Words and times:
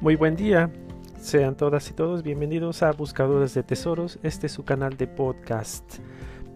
Muy 0.00 0.14
buen 0.14 0.36
día, 0.36 0.70
sean 1.20 1.56
todas 1.56 1.90
y 1.90 1.92
todos 1.92 2.22
bienvenidos 2.22 2.84
a 2.84 2.92
Buscadores 2.92 3.52
de 3.54 3.64
Tesoros, 3.64 4.20
este 4.22 4.46
es 4.46 4.52
su 4.52 4.64
canal 4.64 4.96
de 4.96 5.08
podcast. 5.08 5.96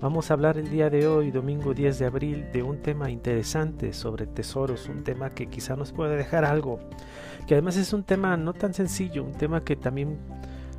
Vamos 0.00 0.30
a 0.30 0.34
hablar 0.34 0.58
el 0.58 0.70
día 0.70 0.90
de 0.90 1.08
hoy, 1.08 1.32
domingo 1.32 1.74
10 1.74 1.98
de 1.98 2.06
abril, 2.06 2.52
de 2.52 2.62
un 2.62 2.80
tema 2.82 3.10
interesante 3.10 3.94
sobre 3.94 4.28
tesoros, 4.28 4.88
un 4.88 5.02
tema 5.02 5.30
que 5.30 5.48
quizá 5.48 5.74
nos 5.74 5.90
pueda 5.90 6.14
dejar 6.14 6.44
algo, 6.44 6.78
que 7.48 7.54
además 7.54 7.76
es 7.78 7.92
un 7.92 8.04
tema 8.04 8.36
no 8.36 8.52
tan 8.52 8.74
sencillo, 8.74 9.24
un 9.24 9.32
tema 9.32 9.64
que 9.64 9.74
también 9.74 10.18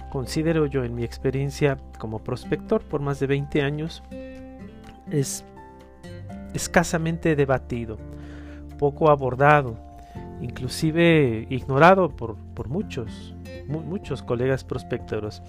considero 0.10 0.66
yo 0.66 0.86
en 0.86 0.96
mi 0.96 1.04
experiencia 1.04 1.78
como 2.00 2.24
prospector 2.24 2.82
por 2.82 3.02
más 3.02 3.20
de 3.20 3.28
20 3.28 3.62
años, 3.62 4.02
es 5.12 5.44
escasamente 6.54 7.36
debatido, 7.36 7.98
poco 8.80 9.10
abordado, 9.10 9.93
inclusive 10.44 11.48
ignorado 11.50 12.10
por, 12.10 12.38
muchos, 12.68 13.36
muchos 13.68 14.22
colegas 14.22 14.64
prospectores, 14.64 15.42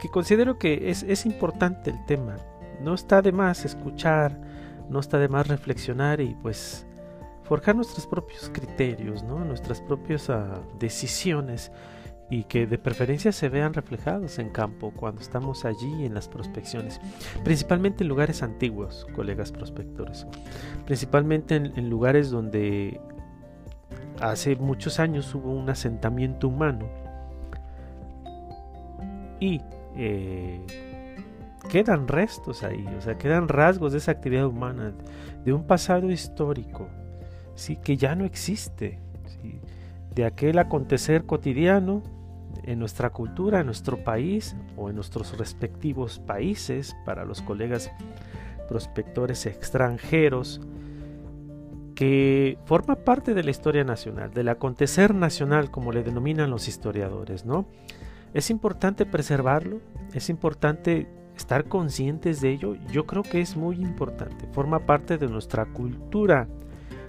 que 0.00 0.08
considero 0.08 0.58
que 0.58 0.90
es, 0.90 1.04
es 1.04 1.24
importante 1.24 1.90
el 1.90 2.04
tema. 2.06 2.36
No 2.82 2.94
está 2.94 3.22
de 3.22 3.32
más 3.32 3.64
escuchar, 3.64 4.36
no 4.90 4.98
está 4.98 5.18
de 5.18 5.28
más 5.28 5.46
reflexionar 5.46 6.20
y 6.20 6.34
pues 6.42 6.86
forjar 7.44 7.76
nuestros 7.76 8.06
propios 8.06 8.50
criterios, 8.52 9.22
¿no? 9.22 9.44
nuestras 9.44 9.80
propias 9.80 10.28
ah, 10.28 10.60
decisiones 10.78 11.70
y 12.30 12.44
que 12.44 12.66
de 12.66 12.78
preferencia 12.78 13.30
se 13.30 13.50
vean 13.50 13.74
reflejados 13.74 14.38
en 14.38 14.48
campo 14.48 14.90
cuando 14.96 15.20
estamos 15.20 15.66
allí 15.66 16.06
en 16.06 16.14
las 16.14 16.28
prospecciones, 16.28 16.98
principalmente 17.44 18.04
en 18.04 18.08
lugares 18.08 18.42
antiguos, 18.42 19.06
colegas 19.14 19.52
prospectores, 19.52 20.26
principalmente 20.86 21.56
en, 21.56 21.90
lugares 21.90 22.30
donde 22.30 23.00
hace 24.22 24.54
muchos 24.56 25.00
años 25.00 25.34
hubo 25.34 25.52
un 25.52 25.68
asentamiento 25.68 26.48
humano 26.48 26.86
y 29.40 29.60
eh, 29.96 30.64
quedan 31.68 32.06
restos 32.06 32.62
ahí, 32.62 32.86
o 32.96 33.00
sea, 33.00 33.18
quedan 33.18 33.48
rasgos 33.48 33.92
de 33.92 33.98
esa 33.98 34.12
actividad 34.12 34.46
humana, 34.46 34.92
de 35.44 35.52
un 35.52 35.66
pasado 35.66 36.10
histórico, 36.10 36.88
sí, 37.56 37.76
que 37.76 37.96
ya 37.96 38.14
no 38.14 38.24
existe, 38.24 39.00
de 40.14 40.24
aquel 40.24 40.58
acontecer 40.58 41.26
cotidiano 41.26 42.02
en 42.62 42.78
nuestra 42.78 43.10
cultura, 43.10 43.60
en 43.60 43.66
nuestro 43.66 44.04
país 44.04 44.54
o 44.76 44.88
en 44.88 44.94
nuestros 44.94 45.36
respectivos 45.36 46.20
países 46.20 46.94
para 47.04 47.24
los 47.24 47.42
colegas 47.42 47.90
prospectores 48.68 49.46
extranjeros, 49.46 50.60
que 52.02 52.58
forma 52.64 52.96
parte 52.96 53.32
de 53.32 53.44
la 53.44 53.52
historia 53.52 53.84
nacional, 53.84 54.34
del 54.34 54.48
acontecer 54.48 55.14
nacional 55.14 55.70
como 55.70 55.92
le 55.92 56.02
denominan 56.02 56.50
los 56.50 56.66
historiadores, 56.66 57.44
¿no? 57.44 57.64
Es 58.34 58.50
importante 58.50 59.06
preservarlo, 59.06 59.78
es 60.12 60.28
importante 60.28 61.06
estar 61.36 61.66
conscientes 61.66 62.40
de 62.40 62.50
ello, 62.50 62.74
yo 62.90 63.06
creo 63.06 63.22
que 63.22 63.40
es 63.40 63.56
muy 63.56 63.76
importante, 63.76 64.48
forma 64.50 64.80
parte 64.80 65.16
de 65.16 65.28
nuestra 65.28 65.64
cultura 65.66 66.48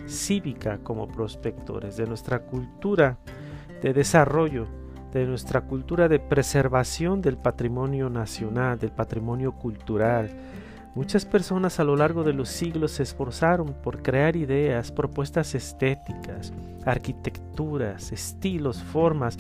cívica 0.06 0.78
como 0.84 1.08
prospectores, 1.08 1.98
de 1.98 2.06
nuestra 2.06 2.46
cultura 2.46 3.18
de 3.82 3.94
desarrollo 3.94 4.68
de 5.12 5.26
nuestra 5.26 5.62
cultura 5.62 6.08
de 6.08 6.20
preservación 6.20 7.20
del 7.24 7.38
patrimonio 7.38 8.12
nacional, 8.12 8.78
del 8.78 8.92
patrimonio 8.92 9.54
cultural. 9.54 10.30
Muchas 10.96 11.26
personas 11.26 11.80
a 11.80 11.84
lo 11.84 11.96
largo 11.96 12.24
de 12.24 12.34
los 12.34 12.50
siglos 12.50 12.92
se 12.92 13.04
esforzaron 13.04 13.74
por 13.74 14.04
crear 14.04 14.36
ideas, 14.36 14.92
propuestas 14.92 15.56
estéticas, 15.56 16.54
arquitecturas, 16.86 18.12
estilos, 18.12 18.84
formas 18.84 19.40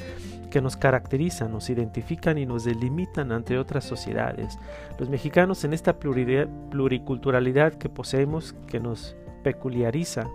que 0.49 0.61
nos 0.61 0.75
caracterizan, 0.75 1.51
nos 1.51 1.69
identifican 1.69 2.39
y 2.39 2.47
nos 2.47 2.63
delimitan 2.63 3.31
ante 3.31 3.59
otras 3.59 3.83
sociedades. 3.83 4.57
Los 4.97 5.09
mexicanos 5.09 5.63
en 5.63 5.73
esta 5.73 5.99
pluriculturalidad 5.99 7.73
que 7.73 7.89
poseemos, 7.89 8.53
que 8.67 8.79
nos 8.79 9.15
peculiariza, 9.43 10.27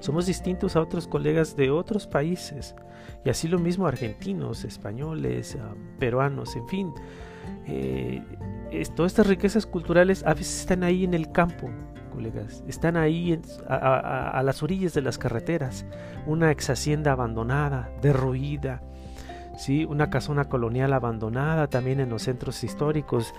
somos 0.00 0.26
distintos 0.26 0.74
a 0.74 0.80
otros 0.80 1.06
colegas 1.06 1.54
de 1.54 1.70
otros 1.70 2.08
países. 2.08 2.74
Y 3.24 3.30
así 3.30 3.46
lo 3.46 3.60
mismo 3.60 3.86
argentinos, 3.86 4.64
españoles, 4.64 5.56
ah, 5.60 5.74
peruanos, 6.00 6.56
en 6.56 6.66
fin. 6.66 6.92
Eh, 7.66 8.22
todas 8.94 9.12
estas 9.12 9.26
riquezas 9.26 9.66
culturales 9.66 10.24
a 10.24 10.34
veces 10.34 10.60
están 10.60 10.82
ahí 10.82 11.04
en 11.04 11.14
el 11.14 11.30
campo, 11.30 11.70
colegas. 12.12 12.64
Están 12.66 12.96
ahí 12.96 13.40
a, 13.68 14.30
a, 14.30 14.42
las 14.42 14.62
orillas 14.62 14.94
de 14.94 15.02
las 15.02 15.18
carreteras. 15.18 15.84
Una 16.26 16.50
ex 16.50 16.70
hacienda 16.70 17.12
abandonada, 17.12 17.90
derruida, 18.00 18.82
¿sí? 19.62 19.84
una 19.84 20.10
casona 20.10 20.46
colonial 20.46 20.92
abandonada 20.92 21.68
también 21.68 22.00
en 22.00 22.10
los 22.10 22.22
centros 22.22 22.64
históricos 22.64 23.32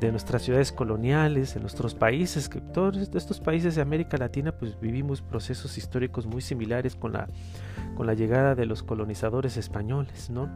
de 0.00 0.10
nuestras 0.10 0.42
ciudades 0.42 0.72
coloniales, 0.72 1.54
en 1.54 1.62
nuestros 1.62 1.94
países, 1.94 2.48
que 2.48 2.60
todos 2.60 2.96
estos 3.14 3.40
países 3.40 3.74
de 3.74 3.82
América 3.82 4.16
Latina 4.16 4.52
pues 4.52 4.80
vivimos 4.80 5.20
procesos 5.20 5.76
históricos 5.76 6.26
muy 6.26 6.40
similares 6.40 6.96
con 6.96 7.12
la, 7.12 7.28
con 7.94 8.06
la 8.06 8.14
llegada 8.14 8.54
de 8.54 8.64
los 8.64 8.82
colonizadores 8.82 9.58
españoles, 9.58 10.30
¿no? 10.30 10.48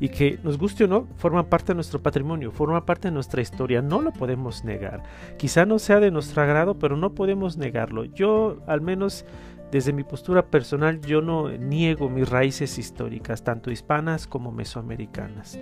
Y 0.00 0.08
que 0.08 0.38
nos 0.42 0.58
guste 0.58 0.84
o 0.84 0.88
no, 0.88 1.06
forma 1.16 1.48
parte 1.48 1.68
de 1.68 1.76
nuestro 1.76 2.02
patrimonio, 2.02 2.50
forma 2.50 2.84
parte 2.84 3.08
de 3.08 3.12
nuestra 3.12 3.42
historia, 3.42 3.80
no 3.80 4.02
lo 4.02 4.12
podemos 4.12 4.64
negar. 4.64 5.04
Quizá 5.36 5.66
no 5.66 5.78
sea 5.78 6.00
de 6.00 6.10
nuestro 6.10 6.42
agrado, 6.42 6.78
pero 6.78 6.96
no 6.96 7.14
podemos 7.14 7.56
negarlo. 7.56 8.04
Yo 8.04 8.58
al 8.66 8.80
menos 8.80 9.24
desde 9.70 9.92
mi 9.92 10.04
postura 10.04 10.46
personal 10.46 11.00
yo 11.00 11.20
no 11.20 11.50
niego 11.50 12.08
mis 12.08 12.28
raíces 12.28 12.78
históricas, 12.78 13.42
tanto 13.42 13.70
hispanas 13.70 14.26
como 14.26 14.52
mesoamericanas. 14.52 15.58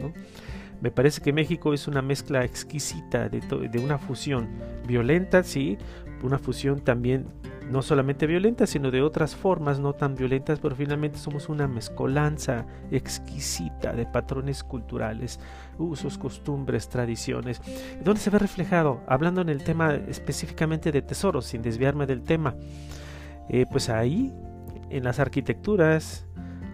Me 0.81 0.91
parece 0.91 1.21
que 1.23 1.33
México 1.33 1.73
es 1.73 1.87
una 1.87 2.03
mezcla 2.03 2.45
exquisita 2.45 3.29
de, 3.29 3.41
de 3.41 3.79
una 3.79 3.99
fusión 3.99 4.49
violenta, 4.87 5.43
sí, 5.43 5.79
una 6.23 6.39
fusión 6.39 6.81
también 6.81 7.27
no 7.71 7.83
solamente 7.83 8.27
violenta, 8.27 8.67
sino 8.67 8.91
de 8.91 9.03
otras 9.03 9.35
formas 9.35 9.81
no 9.81 9.95
tan 9.95 10.15
violentas, 10.15 10.59
pero 10.61 10.77
finalmente 10.77 11.19
somos 11.19 11.49
una 11.49 11.69
mezcolanza 11.69 12.67
exquisita 12.91 13.93
de 13.93 14.05
patrones 14.07 14.63
culturales, 14.63 15.41
usos, 15.79 16.19
costumbres, 16.19 16.89
tradiciones. 16.89 17.61
¿Dónde 18.05 18.21
se 18.21 18.31
ve 18.31 18.39
reflejado? 18.39 19.01
Hablando 19.07 19.41
en 19.41 19.49
el 19.49 19.65
tema 19.65 19.95
específicamente 19.95 20.93
de 20.93 21.03
tesoros, 21.03 21.47
sin 21.47 21.63
desviarme 21.63 22.07
del 22.07 22.23
tema. 22.23 22.55
Eh, 23.49 23.67
pues 23.71 23.89
ahí, 23.89 24.33
en 24.91 25.05
las 25.05 25.19
arquitecturas, 25.19 26.27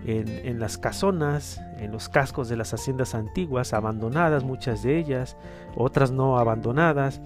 en, 0.07 0.59
las 0.59 0.79
casonas, 0.79 1.61
en 1.79 1.93
los 1.93 2.09
cascos 2.09 2.49
de 2.49 2.57
las 2.57 2.73
haciendas 2.73 3.15
antiguas, 3.15 3.75
abandonadas 3.75 4.43
muchas 4.43 4.83
de 4.83 4.99
ellas, 4.99 5.37
otras 5.77 6.11
no 6.11 6.39
abandonadas, 6.39 7.21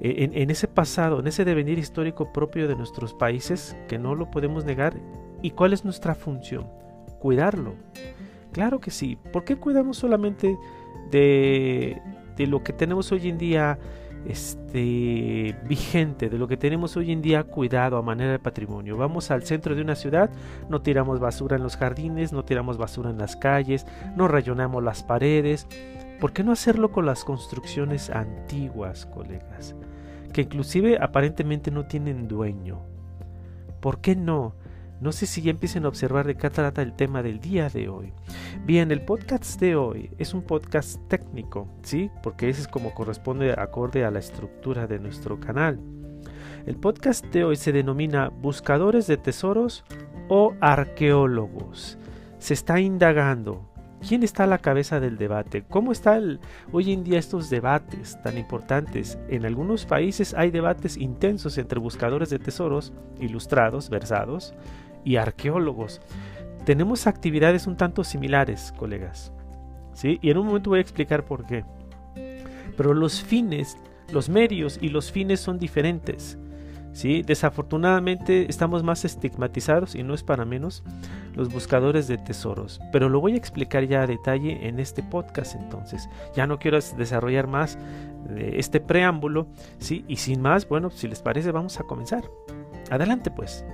eh, 0.00 0.28
en, 0.32 0.50
ese 0.50 0.68
pasado, 0.68 1.20
en 1.20 1.26
ese 1.26 1.44
devenir 1.44 1.78
histórico 1.78 2.32
propio 2.32 2.68
de 2.68 2.76
nuestros 2.76 3.14
países, 3.14 3.76
que 3.88 3.98
no 3.98 4.14
lo 4.14 4.30
podemos 4.30 4.64
negar, 4.64 4.94
¿y 5.42 5.52
cuál 5.52 5.72
es 5.72 5.84
nuestra 5.84 6.14
función? 6.14 6.66
Cuidarlo. 7.18 7.74
Claro 8.52 8.78
que 8.78 8.90
sí. 8.90 9.16
¿Por 9.32 9.44
qué 9.44 9.56
cuidamos 9.56 9.96
solamente 9.96 10.56
de, 11.10 12.00
de 12.36 12.46
lo 12.46 12.62
que 12.62 12.72
tenemos 12.72 13.10
hoy 13.10 13.28
en 13.28 13.38
día? 13.38 13.78
Este, 14.26 15.56
vigente 15.66 16.28
de 16.28 16.38
lo 16.38 16.48
que 16.48 16.56
tenemos 16.56 16.96
hoy 16.96 17.12
en 17.12 17.22
día 17.22 17.44
cuidado 17.44 17.96
a 17.96 18.02
manera 18.02 18.32
de 18.32 18.38
patrimonio. 18.38 18.96
Vamos 18.96 19.30
al 19.30 19.42
centro 19.42 19.74
de 19.74 19.82
una 19.82 19.94
ciudad, 19.94 20.30
no 20.68 20.82
tiramos 20.82 21.20
basura 21.20 21.56
en 21.56 21.62
los 21.62 21.76
jardines, 21.76 22.32
no 22.32 22.44
tiramos 22.44 22.78
basura 22.78 23.10
en 23.10 23.18
las 23.18 23.36
calles, 23.36 23.86
no 24.16 24.28
rayonamos 24.28 24.82
las 24.82 25.02
paredes. 25.02 25.66
¿Por 26.20 26.32
qué 26.32 26.42
no 26.42 26.52
hacerlo 26.52 26.90
con 26.90 27.06
las 27.06 27.24
construcciones 27.24 28.10
antiguas, 28.10 29.06
colegas? 29.06 29.74
Que 30.32 30.42
inclusive 30.42 30.98
aparentemente 31.00 31.70
no 31.70 31.86
tienen 31.86 32.28
dueño. 32.28 32.80
¿Por 33.80 34.00
qué 34.00 34.16
no? 34.16 34.54
No 35.00 35.12
sé 35.12 35.26
si 35.26 35.42
ya 35.42 35.50
empiecen 35.50 35.84
a 35.84 35.88
observar 35.88 36.26
de 36.26 36.34
qué 36.34 36.50
trata 36.50 36.82
el 36.82 36.92
tema 36.92 37.22
del 37.22 37.38
día 37.38 37.68
de 37.68 37.88
hoy. 37.88 38.12
Bien, 38.64 38.90
el 38.90 39.02
podcast 39.02 39.60
de 39.60 39.76
hoy 39.76 40.10
es 40.18 40.34
un 40.34 40.42
podcast 40.42 41.00
técnico, 41.06 41.68
¿sí? 41.82 42.10
Porque 42.20 42.48
ese 42.48 42.62
es 42.62 42.68
como 42.68 42.92
corresponde 42.94 43.52
acorde 43.52 44.04
a 44.04 44.10
la 44.10 44.18
estructura 44.18 44.88
de 44.88 44.98
nuestro 44.98 45.38
canal. 45.38 45.78
El 46.66 46.76
podcast 46.76 47.24
de 47.26 47.44
hoy 47.44 47.54
se 47.54 47.70
denomina 47.70 48.28
Buscadores 48.28 49.06
de 49.06 49.16
Tesoros 49.16 49.84
o 50.28 50.54
Arqueólogos. 50.60 51.96
Se 52.40 52.54
está 52.54 52.80
indagando. 52.80 53.68
¿Quién 54.06 54.22
está 54.22 54.44
a 54.44 54.48
la 54.48 54.58
cabeza 54.58 55.00
del 55.00 55.16
debate? 55.16 55.64
¿Cómo 55.68 55.90
están 55.90 56.38
hoy 56.70 56.92
en 56.92 57.02
día 57.02 57.18
estos 57.18 57.50
debates 57.50 58.20
tan 58.22 58.38
importantes? 58.38 59.18
En 59.28 59.44
algunos 59.44 59.86
países 59.86 60.34
hay 60.34 60.52
debates 60.52 60.96
intensos 60.96 61.58
entre 61.58 61.80
buscadores 61.80 62.30
de 62.30 62.38
tesoros, 62.38 62.92
ilustrados, 63.18 63.90
versados, 63.90 64.54
y 65.04 65.16
arqueólogos. 65.16 66.00
Tenemos 66.64 67.06
actividades 67.06 67.66
un 67.66 67.76
tanto 67.76 68.04
similares, 68.04 68.72
colegas. 68.76 69.32
¿sí? 69.94 70.18
Y 70.22 70.30
en 70.30 70.38
un 70.38 70.46
momento 70.46 70.70
voy 70.70 70.78
a 70.78 70.82
explicar 70.82 71.24
por 71.24 71.46
qué. 71.46 71.64
Pero 72.76 72.94
los 72.94 73.22
fines, 73.22 73.76
los 74.12 74.28
medios 74.28 74.78
y 74.80 74.88
los 74.88 75.10
fines 75.10 75.40
son 75.40 75.58
diferentes. 75.58 76.38
¿sí? 76.92 77.22
Desafortunadamente 77.22 78.46
estamos 78.48 78.82
más 78.82 79.04
estigmatizados 79.04 79.94
y 79.94 80.02
no 80.02 80.14
es 80.14 80.22
para 80.22 80.44
menos 80.44 80.82
los 81.34 81.52
buscadores 81.52 82.08
de 82.08 82.18
tesoros, 82.18 82.80
pero 82.92 83.08
lo 83.08 83.20
voy 83.20 83.34
a 83.34 83.36
explicar 83.36 83.84
ya 83.84 84.02
a 84.02 84.06
detalle 84.06 84.66
en 84.66 84.80
este 84.80 85.02
podcast 85.04 85.54
entonces. 85.54 86.08
Ya 86.34 86.46
no 86.46 86.58
quiero 86.58 86.78
desarrollar 86.96 87.46
más 87.46 87.78
este 88.36 88.80
preámbulo, 88.80 89.46
¿sí? 89.78 90.04
Y 90.08 90.16
sin 90.16 90.40
más, 90.42 90.68
bueno, 90.68 90.90
si 90.90 91.06
les 91.06 91.22
parece, 91.22 91.52
vamos 91.52 91.78
a 91.78 91.84
comenzar. 91.84 92.24
Adelante 92.90 93.30
pues. 93.30 93.64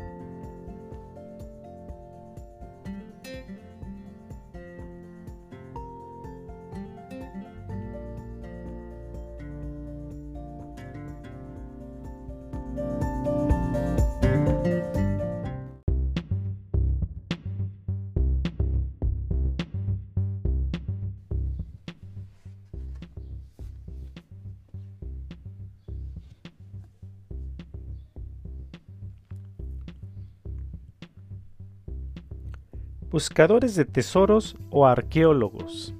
Buscadores 33.14 33.76
de 33.76 33.84
tesoros 33.84 34.56
o 34.70 34.88
arqueólogos. 34.88 35.94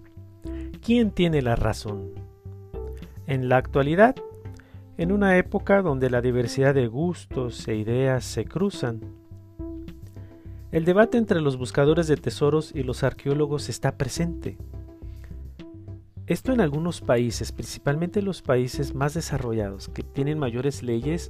¿Quién 0.85 1.13
tiene 1.13 1.43
la 1.43 1.55
razón? 1.55 2.11
En 3.29 3.49
la 3.49 3.57
actualidad, 3.57 4.17
en 4.99 5.13
una 5.13 5.39
época 5.39 5.81
donde 5.81 6.11
la 6.11 6.21
diversidad 6.21 6.75
de 6.75 6.89
gustos 6.89 7.69
e 7.69 7.77
ideas 7.77 8.25
se 8.25 8.47
cruzan, 8.47 9.01
el 10.73 10.85
debate 10.85 11.17
entre 11.17 11.41
los 11.41 11.57
buscadores 11.57 12.09
de 12.09 12.17
tesoros 12.17 12.73
y 12.75 12.83
los 12.83 13.05
arqueólogos 13.05 13.69
está 13.69 13.97
presente. 13.97 14.59
Esto 16.27 16.53
en 16.53 16.61
algunos 16.61 17.01
países, 17.01 17.53
principalmente 17.53 18.23
los 18.23 18.43
países 18.43 18.93
más 18.93 19.15
desarrollados, 19.15 19.89
que 19.89 20.03
tienen 20.03 20.41
mayores 20.41 20.83
leyes 20.83 21.29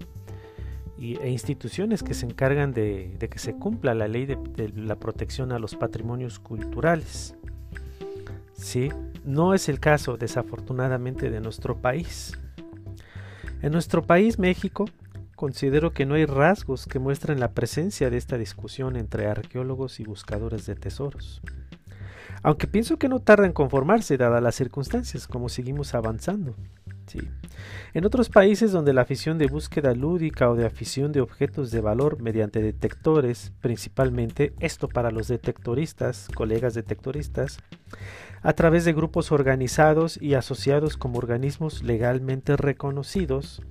e 1.13 1.29
instituciones 1.29 2.03
que 2.03 2.15
se 2.15 2.27
encargan 2.27 2.73
de, 2.73 3.17
que 3.31 3.39
se 3.39 3.55
cumpla 3.55 3.95
la 3.95 4.09
ley 4.09 4.27
de, 4.27 4.39
la 4.75 4.97
protección 4.97 5.53
a 5.53 5.59
los 5.59 5.75
patrimonios 5.75 6.39
culturales. 6.39 7.35
Sí, 8.55 8.91
no 9.25 9.53
es 9.55 9.69
el 9.69 9.81
caso, 9.81 10.17
desafortunadamente, 10.17 11.31
de 11.31 11.41
nuestro 11.41 11.77
país. 11.77 12.39
En 13.61 13.73
nuestro 13.73 14.03
país, 14.03 14.39
México, 14.39 14.87
considero 15.37 15.93
que 15.93 16.07
no 16.07 16.15
hay 16.15 16.27
rasgos 16.27 16.87
que 16.87 16.99
muestren 16.99 17.41
la 17.41 17.53
presencia 17.53 18.09
de 18.09 18.17
esta 18.17 18.39
discusión 18.39 18.97
entre 18.97 19.27
arqueólogos 19.27 20.01
y 20.01 20.05
buscadores 20.05 20.67
de 20.67 20.75
tesoros. 20.75 21.43
Aunque 22.43 22.67
pienso 22.67 22.99
que 22.99 23.09
no 23.09 23.21
tarda 23.21 23.47
en 23.47 23.53
conformarse 23.53 24.17
dadas 24.17 24.43
las 24.43 24.55
circunstancias, 24.55 25.27
como 25.27 25.49
seguimos 25.49 25.95
avanzando. 25.95 26.55
En 27.93 28.05
otros 28.05 28.29
países 28.29 28.73
donde 28.73 28.93
la 28.93 29.03
afición 29.03 29.39
de 29.39 29.47
búsqueda 29.47 29.95
lúdica 29.95 30.51
o 30.51 30.57
de 30.57 30.67
afición 30.67 31.13
de 31.13 31.21
objetos 31.21 31.71
de 31.71 31.81
valor 31.81 32.21
mediante 32.21 32.61
detectores, 32.61 33.53
principalmente 33.61 34.53
esto 34.61 34.89
para 34.89 35.11
los 35.11 35.29
detectoristas, 35.29 36.29
colegas 36.35 36.75
detectoristas, 36.75 37.59
a 38.43 38.53
través 38.53 38.85
de 38.85 38.93
grupos 38.93 39.33
organizados 39.33 40.21
y 40.21 40.35
asociados 40.35 40.97
como 40.97 41.19
organismos 41.19 41.83
legalmente 41.83 42.57
reconocidos, 42.57 43.63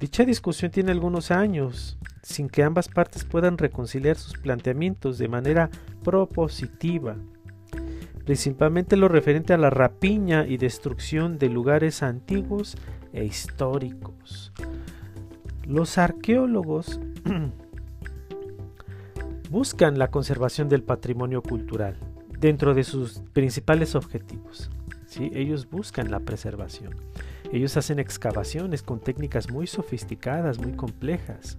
dicha 0.00 0.24
discusión 0.24 0.70
tiene 0.70 0.92
algunos 0.92 1.30
años, 1.30 1.98
sin 2.22 2.48
que 2.48 2.62
ambas 2.62 2.88
partes 2.88 3.24
puedan 3.24 3.56
reconciliar 3.56 4.16
sus 4.16 4.34
planteamientos 4.34 5.18
de 5.18 5.28
manera 5.28 5.70
propositiva 6.02 7.16
principalmente 8.28 8.98
lo 8.98 9.08
referente 9.08 9.54
a 9.54 9.56
la 9.56 9.70
rapiña 9.70 10.46
y 10.46 10.58
destrucción 10.58 11.38
de 11.38 11.48
lugares 11.48 12.02
antiguos 12.02 12.76
e 13.14 13.24
históricos. 13.24 14.52
Los 15.66 15.96
arqueólogos 15.96 17.00
buscan 19.50 19.98
la 19.98 20.10
conservación 20.10 20.68
del 20.68 20.82
patrimonio 20.82 21.40
cultural 21.40 21.96
dentro 22.38 22.74
de 22.74 22.84
sus 22.84 23.22
principales 23.32 23.94
objetivos. 23.94 24.68
¿sí? 25.06 25.30
Ellos 25.32 25.70
buscan 25.70 26.10
la 26.10 26.20
preservación. 26.20 26.96
Ellos 27.50 27.78
hacen 27.78 27.98
excavaciones 27.98 28.82
con 28.82 29.00
técnicas 29.00 29.50
muy 29.50 29.66
sofisticadas, 29.66 30.58
muy 30.58 30.72
complejas. 30.72 31.56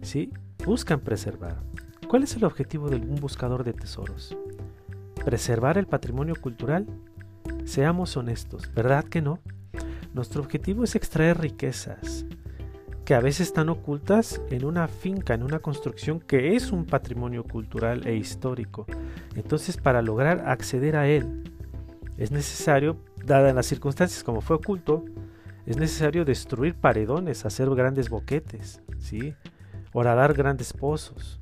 ¿sí? 0.00 0.32
Buscan 0.64 1.00
preservar. 1.00 1.58
¿Cuál 2.08 2.22
es 2.22 2.34
el 2.36 2.44
objetivo 2.44 2.88
de 2.88 2.96
un 2.96 3.16
buscador 3.16 3.64
de 3.64 3.74
tesoros? 3.74 4.34
Preservar 5.24 5.78
el 5.78 5.86
patrimonio 5.86 6.34
cultural? 6.40 6.86
Seamos 7.64 8.16
honestos, 8.16 8.72
¿verdad 8.74 9.04
que 9.04 9.22
no? 9.22 9.38
Nuestro 10.14 10.42
objetivo 10.42 10.84
es 10.84 10.96
extraer 10.96 11.38
riquezas 11.38 12.26
que 13.04 13.14
a 13.14 13.20
veces 13.20 13.48
están 13.48 13.68
ocultas 13.68 14.40
en 14.50 14.64
una 14.64 14.86
finca, 14.86 15.34
en 15.34 15.42
una 15.42 15.58
construcción 15.58 16.20
que 16.20 16.54
es 16.54 16.70
un 16.70 16.84
patrimonio 16.84 17.42
cultural 17.42 18.06
e 18.06 18.14
histórico. 18.14 18.86
Entonces, 19.34 19.76
para 19.76 20.00
lograr 20.00 20.48
acceder 20.48 20.94
a 20.96 21.08
él, 21.08 21.42
es 22.18 22.30
necesario, 22.30 22.98
dadas 23.24 23.54
las 23.54 23.66
circunstancias 23.66 24.22
como 24.22 24.40
fue 24.40 24.56
oculto, 24.56 25.04
es 25.66 25.76
necesario 25.76 26.24
destruir 26.24 26.74
paredones, 26.74 27.44
hacer 27.44 27.68
grandes 27.70 28.10
boquetes, 28.10 28.80
¿sí? 28.98 29.34
Horadar 29.92 30.34
grandes 30.34 30.72
pozos. 30.72 31.40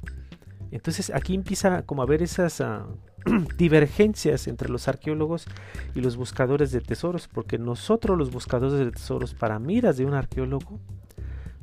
Entonces 0.71 1.13
aquí 1.15 1.35
empieza 1.35 1.83
como 1.83 2.03
a 2.03 2.05
haber 2.07 2.23
esas 2.23 2.61
ah, 2.61 2.87
divergencias 3.57 4.49
entre 4.49 4.69
los 4.69 4.89
arqueólogos 4.89 5.47
y 5.95 6.01
los 6.01 6.17
buscadores 6.17 6.73
de 6.73 6.81
tesoros, 6.81 7.29
porque 7.29 7.59
nosotros 7.59 8.17
los 8.17 8.31
buscadores 8.31 8.79
de 8.79 8.91
tesoros 8.91 9.35
para 9.35 9.59
miras 9.59 9.97
de 9.97 10.05
un 10.05 10.15
arqueólogo 10.15 10.79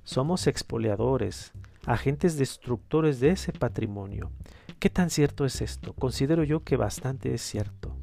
somos 0.04 0.48
expoliadores, 0.48 1.52
agentes 1.86 2.38
destructores 2.38 3.20
de 3.20 3.32
ese 3.32 3.52
patrimonio. 3.52 4.32
¿Qué 4.80 4.90
tan 4.90 5.10
cierto 5.10 5.46
es 5.46 5.62
esto? 5.62 5.94
Considero 5.94 6.44
yo 6.44 6.64
que 6.64 6.78
bastante 6.78 7.34
es 7.34 7.42
cierto, 7.42 7.96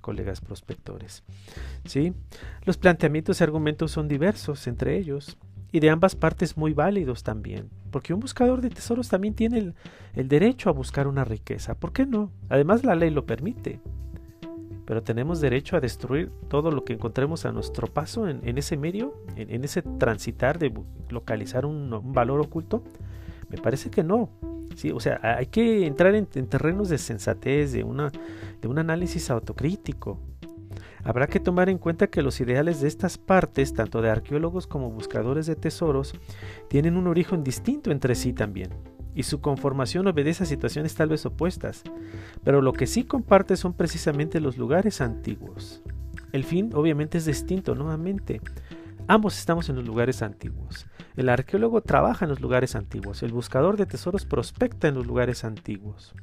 colegas 0.00 0.40
prospectores. 0.40 1.24
¿Sí? 1.84 2.12
Los 2.64 2.76
planteamientos 2.76 3.40
y 3.40 3.44
argumentos 3.44 3.90
son 3.90 4.06
diversos 4.08 4.66
entre 4.66 4.96
ellos 4.96 5.36
y 5.72 5.80
de 5.80 5.90
ambas 5.90 6.16
partes 6.16 6.56
muy 6.56 6.72
válidos 6.72 7.22
también, 7.22 7.68
porque 7.90 8.14
un 8.14 8.20
buscador 8.20 8.60
de 8.60 8.70
tesoros 8.70 9.08
también 9.08 9.34
tiene 9.34 9.72
el, 10.14 10.28
derecho 10.28 10.68
a 10.68 10.72
buscar 10.72 11.06
una 11.06 11.24
riqueza, 11.24 11.74
¿por 11.74 11.92
qué 11.92 12.06
no? 12.06 12.32
Además 12.48 12.84
la 12.84 12.94
ley 12.94 13.10
lo 13.10 13.26
permite, 13.26 13.80
pero 14.84 15.02
tenemos 15.02 15.40
derecho 15.40 15.76
a 15.76 15.80
destruir 15.80 16.32
todo 16.48 16.70
lo 16.70 16.84
que 16.84 16.92
encontremos 16.92 17.46
a 17.46 17.52
nuestro 17.52 17.86
paso 17.86 18.28
en, 18.28 18.58
ese 18.58 18.76
medio, 18.76 19.14
en, 19.36 19.62
ese 19.62 19.82
transitar 19.82 20.58
de 20.58 20.72
localizar 21.08 21.64
un, 21.64 22.12
valor 22.12 22.40
oculto, 22.40 22.82
me 23.48 23.58
parece 23.58 23.90
que 23.90 24.02
no. 24.02 24.30
Sí, 24.74 24.90
o 24.90 25.00
sea, 25.00 25.20
hay 25.22 25.46
que 25.46 25.86
entrar 25.86 26.14
en, 26.14 26.26
terrenos 26.26 26.88
de 26.88 26.98
sensatez, 26.98 27.72
de, 27.72 27.84
una, 27.84 28.10
de 28.60 28.68
un 28.68 28.78
análisis 28.78 29.30
autocrítico, 29.30 30.18
Habrá 31.04 31.26
que 31.26 31.40
tomar 31.40 31.68
en 31.68 31.78
cuenta 31.78 32.08
que 32.08 32.22
los 32.22 32.40
ideales 32.40 32.80
de 32.80 32.88
estas 32.88 33.18
partes, 33.18 33.72
tanto 33.74 34.02
de 34.02 34.10
arqueólogos 34.10 34.66
como 34.66 34.90
buscadores 34.90 35.46
de 35.46 35.56
tesoros, 35.56 36.14
tienen 36.68 36.96
un 36.96 37.06
origen 37.06 37.42
distinto 37.42 37.90
entre 37.90 38.14
sí 38.14 38.32
también, 38.32 38.70
y 39.14 39.22
su 39.22 39.40
conformación 39.40 40.06
obedece 40.06 40.44
a 40.44 40.46
situaciones 40.46 40.94
tal 40.94 41.08
vez 41.08 41.24
opuestas, 41.26 41.82
pero 42.44 42.62
lo 42.62 42.72
que 42.72 42.86
sí 42.86 43.04
comparte 43.04 43.56
son 43.56 43.74
precisamente 43.74 44.40
los 44.40 44.58
lugares 44.58 45.00
antiguos. 45.00 45.82
El 46.32 46.44
fin 46.44 46.70
obviamente 46.74 47.18
es 47.18 47.24
distinto 47.24 47.74
nuevamente. 47.74 48.40
Ambos 49.08 49.36
estamos 49.38 49.68
en 49.68 49.76
los 49.76 49.84
lugares 49.84 50.22
antiguos. 50.22 50.86
El 51.16 51.28
arqueólogo 51.28 51.80
trabaja 51.80 52.24
en 52.24 52.28
los 52.28 52.40
lugares 52.40 52.76
antiguos, 52.76 53.22
el 53.22 53.32
buscador 53.32 53.76
de 53.76 53.86
tesoros 53.86 54.24
prospecta 54.24 54.86
en 54.86 54.94
los 54.94 55.06
lugares 55.06 55.44
antiguos. 55.44 56.14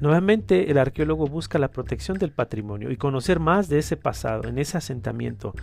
Nuevamente, 0.00 0.70
el 0.70 0.78
arqueólogo 0.78 1.26
busca 1.26 1.58
la 1.58 1.68
protección 1.68 2.18
del 2.18 2.30
patrimonio 2.30 2.90
y 2.90 2.96
conocer 2.96 3.40
más 3.40 3.68
de 3.68 3.78
ese 3.78 3.96
pasado, 3.96 4.46
en 4.48 4.58
ese 4.58 4.76
asentamiento. 4.76 5.54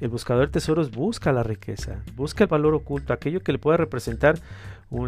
El 0.00 0.08
buscador 0.08 0.46
de 0.46 0.52
tesoros 0.52 0.90
busca 0.90 1.30
la 1.32 1.42
riqueza, 1.42 2.02
busca 2.16 2.44
el 2.44 2.48
valor 2.48 2.74
oculto, 2.74 3.12
aquello 3.12 3.40
que 3.40 3.52
le 3.52 3.58
pueda 3.58 3.76
representar 3.76 4.38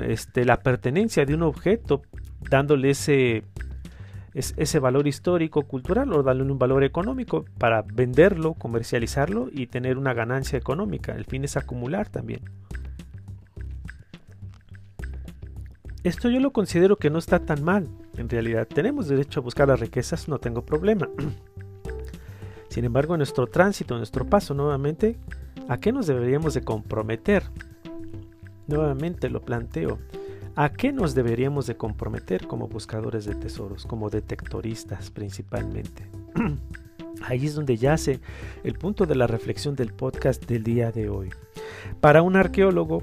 este, 0.03 0.45
la 0.45 0.61
pertenencia 0.61 1.25
de 1.25 1.35
un 1.35 1.43
objeto, 1.43 2.03
dándole 2.51 2.91
ese, 2.91 3.45
ese 4.35 4.79
valor 4.79 5.09
histórico, 5.09 5.63
cultural 5.63 6.13
o 6.13 6.23
dándole 6.23 6.53
un 6.53 6.59
valor 6.59 6.85
económico 6.85 7.47
para 7.59 7.83
venderlo, 7.83 8.53
comercializarlo 8.53 9.49
y 9.51 9.67
tener 9.67 9.97
una 9.97 10.13
ganancia 10.13 10.59
económica. 10.59 11.13
El 11.13 11.25
fin 11.25 11.45
es 11.45 11.57
acumular 11.57 12.11
también. 12.11 12.43
Esto 16.03 16.29
yo 16.29 16.39
lo 16.39 16.53
considero 16.53 16.97
que 16.97 17.09
no 17.09 17.19
está 17.19 17.39
tan 17.41 17.65
mal. 17.65 17.89
En 18.17 18.29
realidad 18.29 18.67
tenemos 18.67 19.09
derecho 19.09 19.41
a 19.41 19.43
buscar 19.43 19.69
las 19.69 19.81
riquezas, 19.81 20.29
no 20.29 20.39
tengo 20.39 20.63
problema. 20.65 21.09
Sin 22.69 22.85
embargo, 22.85 23.15
en 23.15 23.19
nuestro 23.19 23.47
tránsito, 23.47 23.95
en 23.95 24.01
nuestro 24.01 24.27
paso 24.27 24.55
nuevamente, 24.55 25.19
¿a 25.69 25.79
qué 25.79 25.93
nos 25.93 26.07
deberíamos 26.07 26.55
de 26.55 26.63
comprometer? 26.63 27.45
Nuevamente 28.67 29.29
lo 29.29 29.43
planteo. 29.43 29.99
¿A 30.57 30.71
qué 30.71 30.93
nos 30.93 31.15
deberíamos 31.15 31.67
de 31.67 31.77
comprometer 31.77 32.47
como 32.47 32.69
buscadores 32.69 33.25
de 33.25 33.35
tesoros, 33.35 33.87
como 33.87 34.09
detectoristas 34.09 35.11
principalmente? 35.11 36.09
Ahí 37.23 37.47
es 37.47 37.55
donde 37.55 37.77
yace 37.77 38.21
el 38.63 38.75
punto 38.75 39.07
de 39.07 39.15
la 39.15 39.27
reflexión 39.27 39.75
del 39.75 39.93
podcast 39.93 40.45
del 40.47 40.63
día 40.63 40.93
de 40.93 41.09
hoy. 41.09 41.31
Para 42.01 42.23
un 42.23 42.37
arqueólogo, 42.37 43.03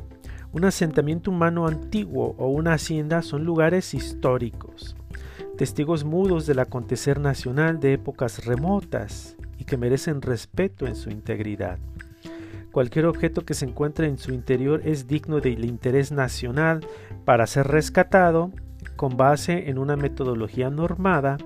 un 0.53 0.65
asentamiento 0.65 1.31
humano 1.31 1.67
antiguo 1.67 2.35
o 2.37 2.47
una 2.47 2.73
hacienda 2.73 3.21
son 3.21 3.45
lugares 3.45 3.93
históricos, 3.93 4.95
testigos 5.61 6.03
mudos 6.03 6.47
del 6.47 6.57
acontecer 6.57 7.19
nacional 7.19 7.79
de 7.79 7.93
épocas 7.93 8.45
remotas 8.45 9.35
y 9.59 9.65
que 9.65 9.77
merecen 9.77 10.23
respeto 10.23 10.87
en 10.87 10.95
su 10.95 11.11
integridad. 11.11 11.77
Cualquier 12.71 13.05
objeto 13.05 13.45
que 13.45 13.53
se 13.53 13.65
encuentre 13.65 14.07
en 14.07 14.17
su 14.17 14.33
interior 14.33 14.81
es 14.85 15.05
digno 15.05 15.39
del 15.39 15.63
interés 15.65 16.11
nacional 16.11 16.79
para 17.25 17.45
ser 17.45 17.67
rescatado 17.67 18.51
con 18.95 19.17
base 19.17 19.69
en 19.69 19.77
una 19.77 19.95
metodología 19.95 20.71
normada, 20.71 21.37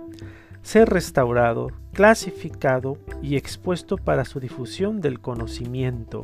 ser 0.61 0.87
restaurado, 0.87 1.71
clasificado 1.91 2.97
y 3.21 3.35
expuesto 3.35 3.97
para 3.97 4.23
su 4.23 4.39
difusión 4.39 5.01
del 5.01 5.19
conocimiento. 5.19 6.23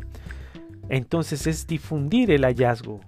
Entonces 0.87 1.45
es 1.45 1.67
difundir 1.67 2.31
el 2.31 2.45
hallazgo, 2.45 3.01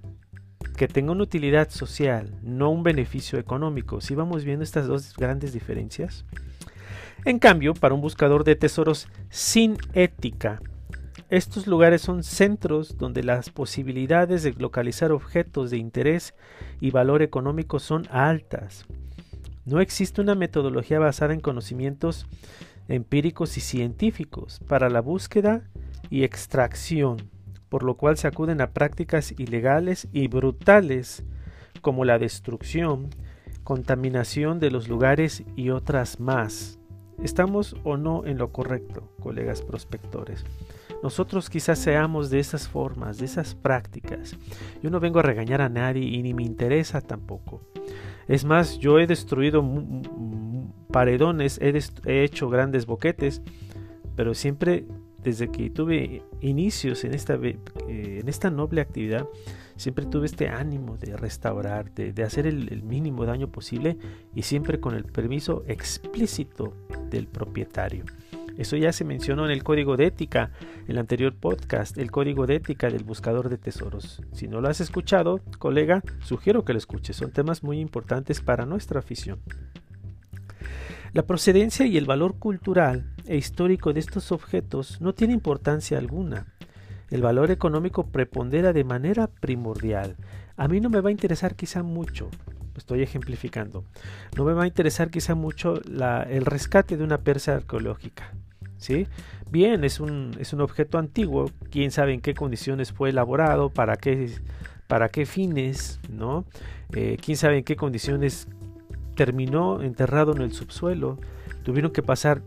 que 0.75 0.87
tenga 0.87 1.11
una 1.11 1.23
utilidad 1.23 1.69
social, 1.69 2.35
no 2.41 2.69
un 2.69 2.83
beneficio 2.83 3.39
económico. 3.39 4.01
Si 4.01 4.15
vamos 4.15 4.43
viendo 4.43 4.63
estas 4.63 4.87
dos 4.87 5.15
grandes 5.15 5.53
diferencias. 5.53 6.25
En 7.25 7.39
cambio, 7.39 7.73
para 7.73 7.93
un 7.93 8.01
buscador 8.01 8.43
de 8.43 8.55
tesoros 8.55 9.07
sin 9.29 9.77
ética, 9.93 10.61
estos 11.29 11.65
lugares 11.67 12.01
son 12.01 12.21
centros 12.23 12.97
donde 12.97 13.23
las 13.23 13.49
posibilidades 13.49 14.43
de 14.43 14.53
localizar 14.53 15.11
objetos 15.11 15.71
de 15.71 15.77
interés 15.77 16.35
y 16.79 16.91
valor 16.91 17.21
económico 17.21 17.79
son 17.79 18.07
altas. 18.11 18.85
No 19.65 19.79
existe 19.79 20.21
una 20.21 20.35
metodología 20.35 20.99
basada 20.99 21.33
en 21.33 21.39
conocimientos 21.39 22.27
empíricos 22.87 23.57
y 23.57 23.61
científicos 23.61 24.59
para 24.67 24.89
la 24.89 25.01
búsqueda 25.01 25.63
y 26.09 26.23
extracción, 26.23 27.17
por 27.73 27.81
lo 27.81 27.97
cual 27.97 28.17
se 28.17 28.27
acuden 28.27 28.61
a 28.61 28.69
prácticas 28.69 29.33
ilegales 29.39 30.07
y 30.13 30.27
brutales 30.27 31.25
como 31.81 32.05
la 32.05 32.19
destrucción, 32.19 33.09
contaminación 33.63 34.59
de 34.59 34.69
los 34.69 34.87
lugares 34.87 35.43
y 35.55 35.71
otras 35.71 36.19
más. 36.19 36.77
¿Estamos 37.23 37.75
o 37.83 37.97
no 37.97 38.27
en 38.27 38.37
lo 38.37 38.51
correcto, 38.51 39.09
colegas 39.19 39.63
prospectores? 39.63 40.45
Nosotros 41.01 41.49
quizás 41.49 41.79
seamos 41.79 42.29
de 42.29 42.37
esas 42.37 42.69
formas, 42.69 43.17
de 43.17 43.25
esas 43.25 43.55
prácticas. 43.55 44.37
Yo 44.83 44.91
no 44.91 44.99
vengo 44.99 45.17
a 45.17 45.23
regañar 45.23 45.59
a 45.59 45.67
nadie 45.67 46.03
y 46.03 46.21
ni 46.21 46.35
me 46.35 46.43
interesa 46.43 47.01
tampoco. 47.01 47.61
Es 48.27 48.45
más, 48.45 48.77
yo 48.77 48.99
he 48.99 49.07
destruido 49.07 49.67
paredones, 50.91 51.59
he, 51.59 52.23
hecho 52.23 52.49
grandes 52.51 52.85
boquetes, 52.85 53.41
pero 54.15 54.35
siempre 54.35 54.85
desde 55.23 55.49
que 55.49 55.69
tuve 55.69 56.23
inicios 56.41 57.03
en 57.03 57.13
esta, 57.13 57.35
eh, 57.35 57.55
en 57.87 58.29
esta 58.29 58.49
noble 58.49 58.81
actividad, 58.81 59.27
siempre 59.75 60.05
tuve 60.05 60.25
este 60.25 60.49
ánimo 60.49 60.97
de 60.97 61.15
restaurar, 61.17 61.91
de, 61.93 62.23
hacer 62.23 62.45
el, 62.47 62.83
mínimo 62.83 63.25
daño 63.25 63.49
posible 63.49 63.97
y 64.35 64.43
siempre 64.43 64.79
con 64.79 64.95
el 64.95 65.05
permiso 65.05 65.63
explícito 65.67 66.73
del 67.09 67.27
propietario. 67.27 68.05
Eso 68.57 68.77
ya 68.77 68.93
se 68.93 69.03
mencionó 69.03 69.45
en 69.45 69.51
el 69.51 69.63
código 69.63 69.97
de 69.97 70.05
ética, 70.05 70.51
en 70.83 70.91
el 70.91 70.97
anterior 70.99 71.33
podcast, 71.33 71.97
el 71.97 72.11
código 72.11 72.45
de 72.45 72.57
ética 72.57 72.89
del 72.89 73.03
buscador 73.03 73.49
de 73.49 73.57
tesoros. 73.57 74.21
Si 74.31 74.47
no 74.47 74.61
lo 74.61 74.69
has 74.69 74.79
escuchado, 74.79 75.39
colega, 75.57 76.03
sugiero 76.21 76.63
que 76.63 76.73
lo 76.73 76.77
escuches. 76.77 77.15
Son 77.15 77.31
temas 77.31 77.63
muy 77.63 77.79
importantes 77.79 78.41
para 78.41 78.67
nuestra 78.67 78.99
afición. 78.99 79.39
La 81.13 81.27
procedencia 81.27 81.85
y 81.85 81.95
el 81.97 82.05
valor 82.05 82.39
cultural 82.39 83.13
e 83.27 83.37
histórico 83.37 83.93
de 83.93 83.99
estos 83.99 84.31
objetos 84.31 84.99
no 84.99 85.13
tiene 85.13 85.33
importancia 85.33 85.99
alguna. 85.99 86.47
El 87.11 87.21
valor 87.21 87.51
económico 87.51 88.07
prepondera 88.07 88.73
de 88.73 88.83
manera 88.83 89.27
primordial. 89.27 90.15
A 90.57 90.67
mí 90.67 90.81
no 90.81 90.89
me 90.89 91.01
va 91.01 91.09
a 91.09 91.11
interesar 91.11 91.53
quizá 91.55 91.83
mucho, 91.83 92.31
estoy 92.75 93.03
ejemplificando, 93.03 93.85
no 94.35 94.43
me 94.43 94.53
va 94.53 94.63
a 94.63 94.67
interesar 94.67 95.11
quizá 95.11 95.35
mucho 95.35 95.75
el 95.83 96.45
rescate 96.47 96.97
de 96.97 97.03
una 97.03 97.19
persa 97.19 97.57
arqueológica. 97.57 98.33
¿sí? 98.77 99.05
Bien, 99.51 99.83
es 99.83 99.99
un, 99.99 100.35
es 100.39 100.51
un 100.51 100.61
objeto 100.61 100.97
antiguo, 100.97 101.51
quién 101.69 101.91
sabe 101.91 102.13
en 102.13 102.21
qué 102.21 102.33
condiciones 102.33 102.91
fue 102.91 103.11
elaborado, 103.11 103.69
para 103.69 103.97
qué, 103.97 104.31
para 104.87 105.09
qué 105.09 105.27
fines, 105.27 105.99
¿no? 106.09 106.45
Eh, 106.95 107.17
quién 107.23 107.37
sabe 107.37 107.59
en 107.59 107.63
qué 107.63 107.75
condiciones 107.75 108.47
terminó 109.15 109.81
enterrado 109.81 110.35
en 110.35 110.41
el 110.41 110.53
subsuelo. 110.53 111.19
Tuvieron 111.63 111.91
que 111.91 112.03
pasar 112.03 112.41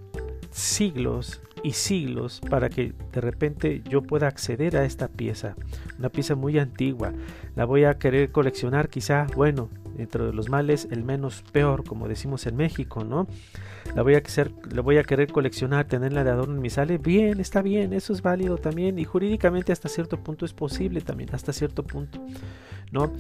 siglos 0.51 1.41
y 1.63 1.73
siglos 1.73 2.41
para 2.49 2.69
que 2.69 2.93
de 3.13 3.21
repente 3.21 3.83
yo 3.89 4.03
pueda 4.03 4.29
acceder 4.29 4.77
a 4.77 4.85
esta 4.85 5.09
pieza, 5.09 5.57
una 5.99 6.11
pieza 6.11 6.35
muy 6.35 6.59
antigua. 6.59 7.13
La 7.55 7.65
voy 7.65 7.85
a 7.85 7.99
querer 7.99 8.31
coleccionar 8.31 8.89
quizá, 8.89 9.27
bueno, 9.35 9.69
dentro 9.97 10.27
de 10.27 10.33
los 10.33 10.49
males 10.49 10.87
el 10.91 11.03
menos 11.03 11.43
peor, 11.53 11.85
como 11.85 12.09
decimos 12.09 12.47
en 12.47 12.57
México, 12.57 13.05
¿no? 13.05 13.27
La 13.95 14.03
voy 14.03 14.15
a, 14.15 14.23
querer, 14.23 14.53
la 14.71 14.83
voy 14.83 14.99
a 14.99 15.05
querer 15.05 15.33
coleccionar, 15.33 15.87
tenerla 15.87 16.23
de 16.23 16.31
adorno 16.31 16.55
en 16.55 16.61
mi 16.61 16.71
sale, 16.71 16.99
bien, 16.99 17.41
está 17.41 17.63
bien, 17.63 17.93
eso 17.93 18.13
es 18.13 18.23
válido 18.23 18.59
también 18.59 18.99
y 18.99 19.05
jurídicamente 19.05 19.73
hasta 19.73 19.89
cierto 19.89 20.23
punto 20.23 20.45
es 20.45 20.53
posible 20.53 21.01
también, 21.01 21.31
hasta 21.33 21.53
cierto 21.53 21.83
punto. 21.83 22.25
¿No? 22.93 23.13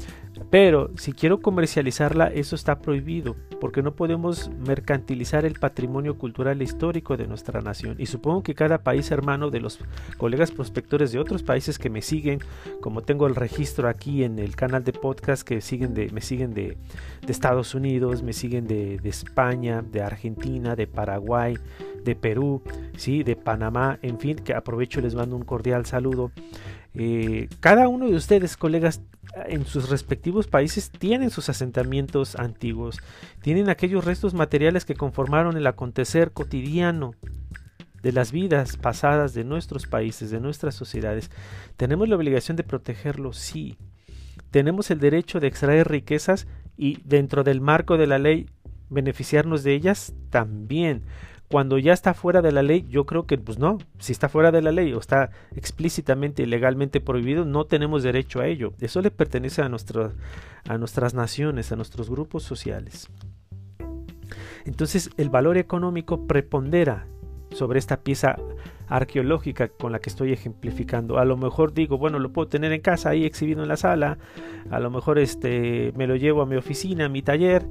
Pero 0.50 0.90
si 0.96 1.12
quiero 1.12 1.40
comercializarla, 1.40 2.26
eso 2.26 2.56
está 2.56 2.78
prohibido, 2.78 3.36
porque 3.60 3.82
no 3.82 3.94
podemos 3.94 4.50
mercantilizar 4.66 5.44
el 5.44 5.58
patrimonio 5.58 6.18
cultural 6.18 6.60
e 6.60 6.64
histórico 6.64 7.16
de 7.16 7.26
nuestra 7.26 7.62
nación. 7.62 7.96
Y 7.98 8.06
supongo 8.06 8.42
que 8.42 8.54
cada 8.54 8.78
país 8.78 9.10
hermano 9.10 9.50
de 9.50 9.60
los 9.60 9.78
colegas 10.18 10.50
prospectores 10.50 11.12
de 11.12 11.18
otros 11.18 11.42
países 11.42 11.78
que 11.78 11.90
me 11.90 12.02
siguen, 12.02 12.40
como 12.80 13.02
tengo 13.02 13.26
el 13.26 13.34
registro 13.34 13.88
aquí 13.88 14.24
en 14.24 14.38
el 14.38 14.56
canal 14.56 14.84
de 14.84 14.92
podcast 14.92 15.46
que 15.46 15.60
siguen 15.60 15.94
de, 15.94 16.10
me 16.10 16.20
siguen 16.20 16.52
de, 16.52 16.76
Estados 17.26 17.74
Unidos, 17.74 18.22
me 18.22 18.32
siguen 18.32 18.68
de, 18.68 19.00
España, 19.04 19.82
de 19.82 20.00
Argentina, 20.00 20.76
de 20.76 20.86
Paraguay, 20.86 21.58
de 22.04 22.14
Perú, 22.14 22.62
¿sí? 22.96 23.24
de 23.24 23.34
Panamá, 23.34 23.98
en 24.02 24.18
fin, 24.20 24.36
que 24.36 24.54
aprovecho 24.54 25.00
y 25.00 25.02
les 25.02 25.14
mando 25.14 25.34
un 25.34 25.44
cordial 25.44 25.86
saludo. 25.86 26.30
Eh, 26.94 27.48
cada 27.60 27.88
uno 27.88 28.06
de 28.06 28.14
ustedes, 28.14 28.56
colegas, 28.56 29.02
en 29.46 29.66
sus 29.66 29.90
respectivos 29.90 30.46
países 30.46 30.90
tienen 30.90 31.30
sus 31.30 31.48
asentamientos 31.48 32.36
antiguos, 32.36 33.00
tienen 33.42 33.68
aquellos 33.68 34.04
restos 34.04 34.34
materiales 34.34 34.84
que 34.84 34.94
conformaron 34.94 35.56
el 35.56 35.66
acontecer 35.66 36.32
cotidiano 36.32 37.14
de 38.02 38.12
las 38.12 38.32
vidas 38.32 38.76
pasadas 38.76 39.34
de 39.34 39.44
nuestros 39.44 39.86
países, 39.86 40.30
de 40.30 40.40
nuestras 40.40 40.74
sociedades. 40.74 41.30
¿Tenemos 41.76 42.08
la 42.08 42.16
obligación 42.16 42.56
de 42.56 42.62
protegerlos? 42.62 43.36
Sí. 43.36 43.76
¿Tenemos 44.50 44.90
el 44.90 45.00
derecho 45.00 45.40
de 45.40 45.48
extraer 45.48 45.88
riquezas 45.88 46.46
y 46.76 47.00
dentro 47.04 47.42
del 47.42 47.60
marco 47.60 47.96
de 47.96 48.06
la 48.06 48.18
ley 48.18 48.46
beneficiarnos 48.90 49.64
de 49.64 49.74
ellas? 49.74 50.14
También. 50.30 51.02
Cuando 51.48 51.78
ya 51.78 51.92
está 51.92 52.12
fuera 52.12 52.42
de 52.42 52.50
la 52.50 52.62
ley, 52.62 52.86
yo 52.88 53.06
creo 53.06 53.26
que 53.26 53.38
pues 53.38 53.58
no, 53.58 53.78
si 53.98 54.12
está 54.12 54.28
fuera 54.28 54.50
de 54.50 54.62
la 54.62 54.72
ley 54.72 54.92
o 54.92 54.98
está 54.98 55.30
explícitamente 55.54 56.42
y 56.42 56.46
legalmente 56.46 57.00
prohibido, 57.00 57.44
no 57.44 57.64
tenemos 57.64 58.02
derecho 58.02 58.40
a 58.40 58.46
ello. 58.46 58.72
Eso 58.80 59.00
le 59.00 59.10
pertenece 59.12 59.62
a, 59.62 59.66
a 59.66 60.78
nuestras 60.78 61.14
naciones, 61.14 61.70
a 61.70 61.76
nuestros 61.76 62.10
grupos 62.10 62.42
sociales. 62.42 63.08
Entonces 64.64 65.10
el 65.16 65.30
valor 65.30 65.56
económico 65.56 66.26
prepondera 66.26 67.06
sobre 67.50 67.78
esta 67.78 67.98
pieza 67.98 68.36
arqueológica 68.88 69.68
con 69.68 69.92
la 69.92 70.00
que 70.00 70.10
estoy 70.10 70.32
ejemplificando. 70.32 71.18
A 71.18 71.24
lo 71.24 71.36
mejor 71.36 71.72
digo, 71.72 71.98
bueno, 71.98 72.18
lo 72.18 72.32
puedo 72.32 72.48
tener 72.48 72.72
en 72.72 72.80
casa 72.80 73.10
ahí 73.10 73.24
exhibido 73.24 73.62
en 73.62 73.68
la 73.68 73.76
sala, 73.76 74.18
a 74.70 74.80
lo 74.80 74.90
mejor 74.90 75.18
este 75.18 75.92
me 75.96 76.06
lo 76.06 76.16
llevo 76.16 76.42
a 76.42 76.46
mi 76.46 76.56
oficina, 76.56 77.06
a 77.06 77.08
mi 77.08 77.22
taller 77.22 77.66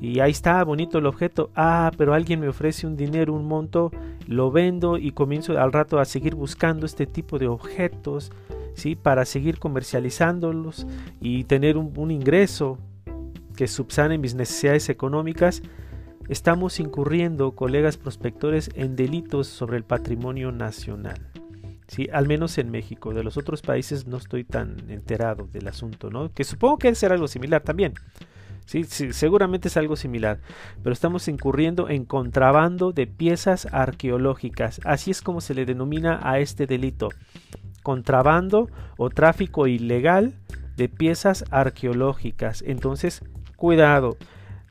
y 0.00 0.20
ahí 0.20 0.30
está, 0.30 0.64
bonito 0.64 0.98
el 0.98 1.06
objeto. 1.06 1.50
Ah, 1.54 1.90
pero 1.96 2.14
alguien 2.14 2.40
me 2.40 2.48
ofrece 2.48 2.86
un 2.86 2.96
dinero, 2.96 3.34
un 3.34 3.46
monto, 3.46 3.90
lo 4.26 4.50
vendo 4.50 4.96
y 4.96 5.12
comienzo 5.12 5.58
al 5.60 5.72
rato 5.72 5.98
a 5.98 6.04
seguir 6.04 6.34
buscando 6.34 6.86
este 6.86 7.06
tipo 7.06 7.38
de 7.38 7.48
objetos, 7.48 8.32
¿sí? 8.74 8.96
Para 8.96 9.26
seguir 9.26 9.58
comercializándolos 9.58 10.86
y 11.20 11.44
tener 11.44 11.76
un, 11.76 11.92
un 11.96 12.10
ingreso 12.10 12.78
que 13.56 13.68
subsane 13.68 14.16
mis 14.16 14.34
necesidades 14.34 14.88
económicas. 14.88 15.62
Estamos 16.28 16.80
incurriendo, 16.80 17.52
colegas 17.52 17.98
prospectores, 17.98 18.70
en 18.74 18.96
delitos 18.96 19.48
sobre 19.48 19.76
el 19.76 19.84
patrimonio 19.84 20.50
nacional. 20.50 21.30
¿sí? 21.90 22.08
al 22.12 22.28
menos 22.28 22.56
en 22.56 22.70
México. 22.70 23.12
De 23.12 23.24
los 23.24 23.36
otros 23.36 23.62
países 23.62 24.06
no 24.06 24.16
estoy 24.16 24.44
tan 24.44 24.76
enterado 24.88 25.48
del 25.52 25.68
asunto, 25.68 26.08
¿no? 26.08 26.32
que 26.32 26.44
supongo 26.44 26.78
que 26.78 26.88
debe 26.88 26.94
ser 26.94 27.12
algo 27.12 27.28
similar 27.28 27.62
también. 27.62 27.94
Sí, 28.70 28.84
seguramente 28.84 29.66
es 29.66 29.76
algo 29.76 29.96
similar, 29.96 30.38
pero 30.80 30.92
estamos 30.92 31.26
incurriendo 31.26 31.88
en 31.88 32.04
contrabando 32.04 32.92
de 32.92 33.08
piezas 33.08 33.66
arqueológicas. 33.72 34.80
Así 34.84 35.10
es 35.10 35.22
como 35.22 35.40
se 35.40 35.54
le 35.54 35.66
denomina 35.66 36.20
a 36.22 36.38
este 36.38 36.68
delito. 36.68 37.08
Contrabando 37.82 38.70
o 38.96 39.10
tráfico 39.10 39.66
ilegal 39.66 40.34
de 40.76 40.88
piezas 40.88 41.44
arqueológicas. 41.50 42.62
Entonces, 42.64 43.24
cuidado. 43.56 44.16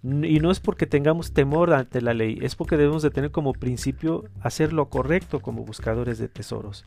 Y 0.02 0.40
no 0.40 0.50
es 0.50 0.62
porque 0.62 0.86
tengamos 0.86 1.34
temor 1.34 1.74
ante 1.74 2.02
la 2.02 2.14
ley, 2.14 2.40
es 2.42 2.56
porque 2.56 2.78
debemos 2.78 3.02
de 3.02 3.10
tener 3.10 3.32
como 3.32 3.52
principio 3.52 4.26
hacer 4.42 4.72
lo 4.72 4.90
correcto 4.90 5.42
como 5.42 5.66
buscadores 5.66 6.18
de 6.20 6.30
tesoros. 6.30 6.86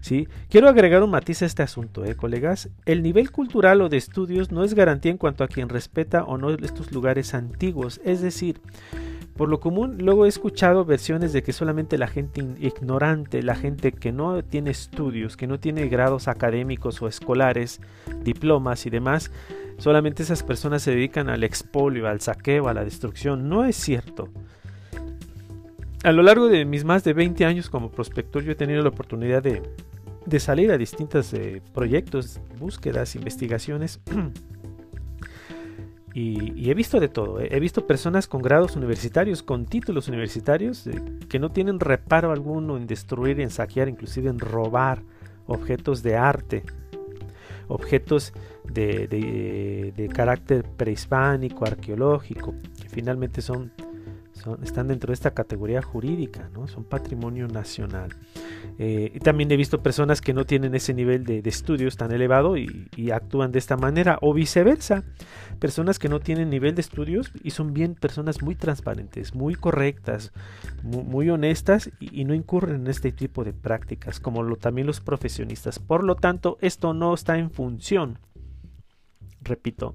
¿sí? 0.00 0.26
Quiero 0.48 0.68
agregar 0.68 1.02
un 1.02 1.10
matiz 1.10 1.42
a 1.42 1.46
este 1.46 1.62
asunto, 1.62 2.04
¿eh, 2.04 2.14
colegas. 2.14 2.70
El 2.86 3.02
nivel 3.02 3.30
cultural 3.30 3.82
o 3.82 3.90
de 3.90 3.98
estudios 3.98 4.52
no 4.52 4.64
es 4.64 4.74
garantía 4.74 5.10
en 5.10 5.18
cuanto 5.18 5.44
a 5.44 5.48
quien 5.48 5.68
respeta 5.68 6.24
o 6.24 6.38
no 6.38 6.50
estos 6.50 6.92
lugares 6.92 7.34
antiguos. 7.34 8.00
Es 8.04 8.22
decir, 8.22 8.60
por 9.36 9.50
lo 9.50 9.60
común, 9.60 9.98
luego 9.98 10.24
he 10.24 10.28
escuchado 10.28 10.86
versiones 10.86 11.34
de 11.34 11.42
que 11.42 11.52
solamente 11.52 11.98
la 11.98 12.08
gente 12.08 12.40
ignorante, 12.58 13.42
la 13.42 13.54
gente 13.54 13.92
que 13.92 14.10
no 14.10 14.42
tiene 14.42 14.70
estudios, 14.70 15.36
que 15.36 15.46
no 15.46 15.60
tiene 15.60 15.88
grados 15.88 16.26
académicos 16.26 17.02
o 17.02 17.08
escolares, 17.08 17.82
diplomas 18.22 18.86
y 18.86 18.90
demás, 18.90 19.30
solamente 19.78 20.22
esas 20.22 20.42
personas 20.42 20.82
se 20.82 20.92
dedican 20.92 21.28
al 21.28 21.44
expolio, 21.44 22.08
al 22.08 22.20
saqueo, 22.20 22.68
a 22.68 22.74
la 22.74 22.84
destrucción. 22.84 23.48
No 23.48 23.64
es 23.64 23.76
cierto. 23.76 24.28
A 26.04 26.12
lo 26.12 26.22
largo 26.22 26.48
de 26.48 26.64
mis 26.64 26.84
más 26.84 27.02
de 27.04 27.12
20 27.12 27.44
años 27.44 27.68
como 27.68 27.90
prospector, 27.90 28.42
yo 28.42 28.52
he 28.52 28.54
tenido 28.54 28.82
la 28.82 28.90
oportunidad 28.90 29.42
de, 29.42 29.60
salir 30.38 30.70
a 30.70 30.78
distintos 30.78 31.32
eh, 31.34 31.62
proyectos, 31.74 32.40
búsquedas, 32.58 33.16
investigaciones. 33.16 34.00
Y, 36.18 36.70
he 36.70 36.72
visto 36.72 36.98
de 36.98 37.08
todo. 37.08 37.40
¿eh? 37.40 37.48
He 37.50 37.60
visto 37.60 37.86
personas 37.86 38.26
con 38.26 38.40
grados 38.40 38.74
universitarios, 38.74 39.42
con 39.42 39.66
títulos 39.66 40.08
universitarios, 40.08 40.86
eh, 40.86 41.02
que 41.28 41.38
no 41.38 41.50
tienen 41.50 41.78
reparo 41.78 42.32
alguno 42.32 42.78
en 42.78 42.86
destruir, 42.86 43.38
en 43.38 43.50
saquear, 43.50 43.90
inclusive 43.90 44.30
en 44.30 44.38
robar 44.38 45.02
objetos 45.46 46.02
de 46.02 46.16
arte, 46.16 46.62
objetos 47.68 48.32
de, 48.64 49.06
de 49.96 50.08
carácter 50.08 50.64
prehispánico, 50.64 51.64
arqueológico, 51.64 52.54
que 52.80 52.88
finalmente 52.88 53.42
son 53.42 53.72
están 54.62 54.88
dentro 54.88 55.08
de 55.08 55.14
esta 55.14 55.32
categoría 55.32 55.82
jurídica, 55.82 56.48
¿no? 56.52 56.68
son 56.68 56.84
patrimonio 56.84 57.48
nacional. 57.48 58.10
Eh, 58.78 59.12
y 59.14 59.18
también 59.20 59.50
he 59.50 59.56
visto 59.56 59.82
personas 59.82 60.20
que 60.20 60.34
no 60.34 60.44
tienen 60.44 60.74
ese 60.74 60.94
nivel 60.94 61.24
de, 61.24 61.42
estudios 61.46 61.96
tan 61.96 62.12
elevado 62.12 62.56
y, 62.56 62.88
actúan 63.12 63.52
de 63.52 63.58
esta 63.58 63.76
manera, 63.76 64.18
o 64.20 64.34
viceversa, 64.34 65.04
personas 65.58 65.98
que 65.98 66.08
no 66.08 66.20
tienen 66.20 66.50
nivel 66.50 66.74
de 66.74 66.82
estudios 66.82 67.32
y 67.42 67.50
son 67.50 67.72
bien 67.72 67.94
personas 67.94 68.42
muy 68.42 68.54
transparentes, 68.54 69.34
muy 69.34 69.54
correctas, 69.54 70.32
muy, 70.82 71.30
honestas 71.30 71.90
y, 71.98 72.24
no 72.24 72.34
incurren 72.34 72.82
en 72.82 72.86
este 72.88 73.12
tipo 73.12 73.44
de 73.44 73.52
prácticas, 73.52 74.20
como 74.20 74.42
lo, 74.42 74.56
también 74.56 74.86
los 74.86 75.00
profesionistas. 75.00 75.78
Por 75.78 76.04
lo 76.04 76.16
tanto, 76.16 76.58
esto 76.60 76.92
no 76.94 77.14
está 77.14 77.38
en 77.38 77.50
función 77.50 78.18
repito, 79.46 79.94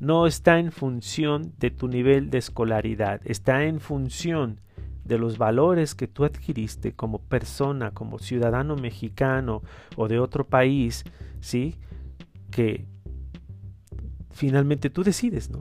no 0.00 0.26
está 0.26 0.58
en 0.58 0.72
función 0.72 1.52
de 1.58 1.70
tu 1.70 1.88
nivel 1.88 2.30
de 2.30 2.38
escolaridad, 2.38 3.20
está 3.24 3.64
en 3.64 3.80
función 3.80 4.60
de 5.04 5.18
los 5.18 5.36
valores 5.36 5.94
que 5.94 6.06
tú 6.06 6.24
adquiriste 6.24 6.92
como 6.92 7.18
persona, 7.18 7.90
como 7.90 8.18
ciudadano 8.18 8.76
mexicano 8.76 9.62
o 9.96 10.08
de 10.08 10.18
otro 10.18 10.46
país, 10.46 11.04
¿sí? 11.40 11.76
Que 12.50 12.86
finalmente 14.30 14.90
tú 14.90 15.02
decides, 15.02 15.50
¿no? 15.50 15.60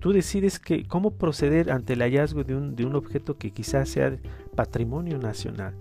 Tú 0.00 0.12
decides 0.12 0.60
que, 0.60 0.86
cómo 0.86 1.18
proceder 1.18 1.72
ante 1.72 1.94
el 1.94 2.02
hallazgo 2.02 2.44
de 2.44 2.54
un, 2.54 2.76
de 2.76 2.84
un 2.84 2.94
objeto 2.94 3.36
que 3.36 3.50
quizás 3.50 3.88
sea 3.88 4.16
patrimonio 4.54 5.18
nacional. 5.18 5.74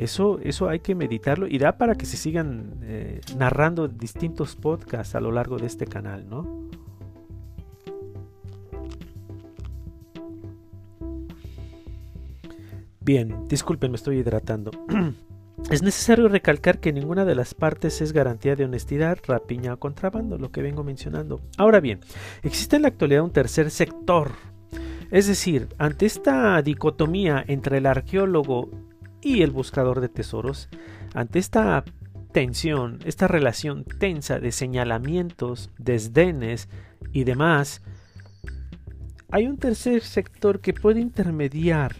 Eso, 0.00 0.38
eso 0.42 0.70
hay 0.70 0.80
que 0.80 0.94
meditarlo 0.94 1.46
y 1.46 1.58
da 1.58 1.76
para 1.76 1.94
que 1.94 2.06
se 2.06 2.16
sigan 2.16 2.78
eh, 2.84 3.20
narrando 3.36 3.86
distintos 3.86 4.56
podcasts 4.56 5.14
a 5.14 5.20
lo 5.20 5.30
largo 5.30 5.58
de 5.58 5.66
este 5.66 5.86
canal, 5.86 6.26
¿no? 6.26 6.70
Bien, 13.02 13.46
disculpen, 13.46 13.90
me 13.90 13.96
estoy 13.96 14.16
hidratando. 14.16 14.70
Es 15.70 15.82
necesario 15.82 16.28
recalcar 16.28 16.80
que 16.80 16.94
ninguna 16.94 17.26
de 17.26 17.34
las 17.34 17.52
partes 17.52 18.00
es 18.00 18.14
garantía 18.14 18.56
de 18.56 18.64
honestidad, 18.64 19.18
rapiña 19.26 19.74
o 19.74 19.78
contrabando, 19.78 20.38
lo 20.38 20.50
que 20.50 20.62
vengo 20.62 20.82
mencionando. 20.82 21.42
Ahora 21.58 21.80
bien, 21.80 22.00
existe 22.42 22.76
en 22.76 22.82
la 22.82 22.88
actualidad 22.88 23.22
un 23.22 23.32
tercer 23.32 23.70
sector. 23.70 24.32
Es 25.10 25.26
decir, 25.26 25.68
ante 25.76 26.06
esta 26.06 26.62
dicotomía 26.62 27.44
entre 27.46 27.76
el 27.76 27.84
arqueólogo 27.84 28.70
y 29.22 29.42
el 29.42 29.50
buscador 29.50 30.00
de 30.00 30.08
tesoros, 30.08 30.68
ante 31.14 31.38
esta 31.38 31.84
tensión, 32.32 32.98
esta 33.04 33.28
relación 33.28 33.84
tensa 33.84 34.38
de 34.38 34.52
señalamientos, 34.52 35.70
desdenes 35.78 36.68
y 37.12 37.24
demás, 37.24 37.82
hay 39.30 39.46
un 39.46 39.58
tercer 39.58 40.02
sector 40.02 40.60
que 40.60 40.72
puede 40.72 41.00
intermediar 41.00 41.94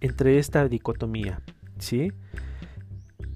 entre 0.00 0.38
esta 0.38 0.68
dicotomía, 0.68 1.40
¿sí? 1.78 2.12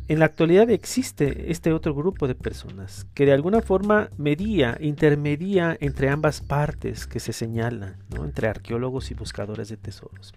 En 0.09 0.21
la 0.21 0.25
actualidad 0.25 0.71
existe 0.71 1.51
este 1.53 1.71
otro 1.71 1.95
grupo 1.95 2.27
de 2.27 2.35
personas 2.35 3.07
que 3.13 3.27
de 3.27 3.33
alguna 3.33 3.61
forma 3.61 4.09
medía, 4.17 4.79
intermedia 4.81 5.77
entre 5.81 6.09
ambas 6.09 6.41
partes 6.41 7.07
que 7.07 7.21
se 7.21 7.35
señalan, 7.35 7.97
¿no? 8.09 8.25
entre 8.25 8.49
arqueólogos 8.49 9.11
y 9.11 9.15
buscadores 9.15 9.69
de 9.69 9.77
tesoros. 9.77 10.33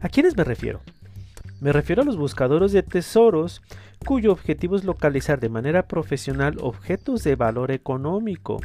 ¿A 0.00 0.08
quiénes 0.08 0.34
me 0.34 0.44
refiero? 0.44 0.80
Me 1.62 1.70
refiero 1.72 2.02
a 2.02 2.04
los 2.04 2.16
buscadores 2.16 2.72
de 2.72 2.82
tesoros 2.82 3.62
cuyo 4.04 4.32
objetivo 4.32 4.74
es 4.74 4.82
localizar 4.82 5.38
de 5.38 5.48
manera 5.48 5.86
profesional 5.86 6.56
objetos 6.60 7.22
de 7.22 7.36
valor 7.36 7.70
económico, 7.70 8.60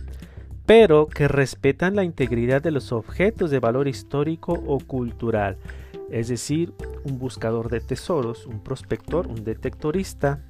pero 0.65 1.05
que 1.05 1.27
respetan 1.27 1.95
la 1.95 2.03
integridad 2.03 2.60
de 2.60 2.71
los 2.71 2.91
objetos 2.91 3.51
de 3.51 3.60
valor 3.60 3.88
histórico 3.88 4.53
o 4.65 4.79
cultural. 4.79 5.57
Es 6.10 6.27
decir, 6.27 6.73
un 7.03 7.19
buscador 7.19 7.69
de 7.69 7.81
tesoros, 7.81 8.47
un 8.47 8.63
prospector, 8.63 9.27
un 9.27 9.43
detectorista 9.43 10.41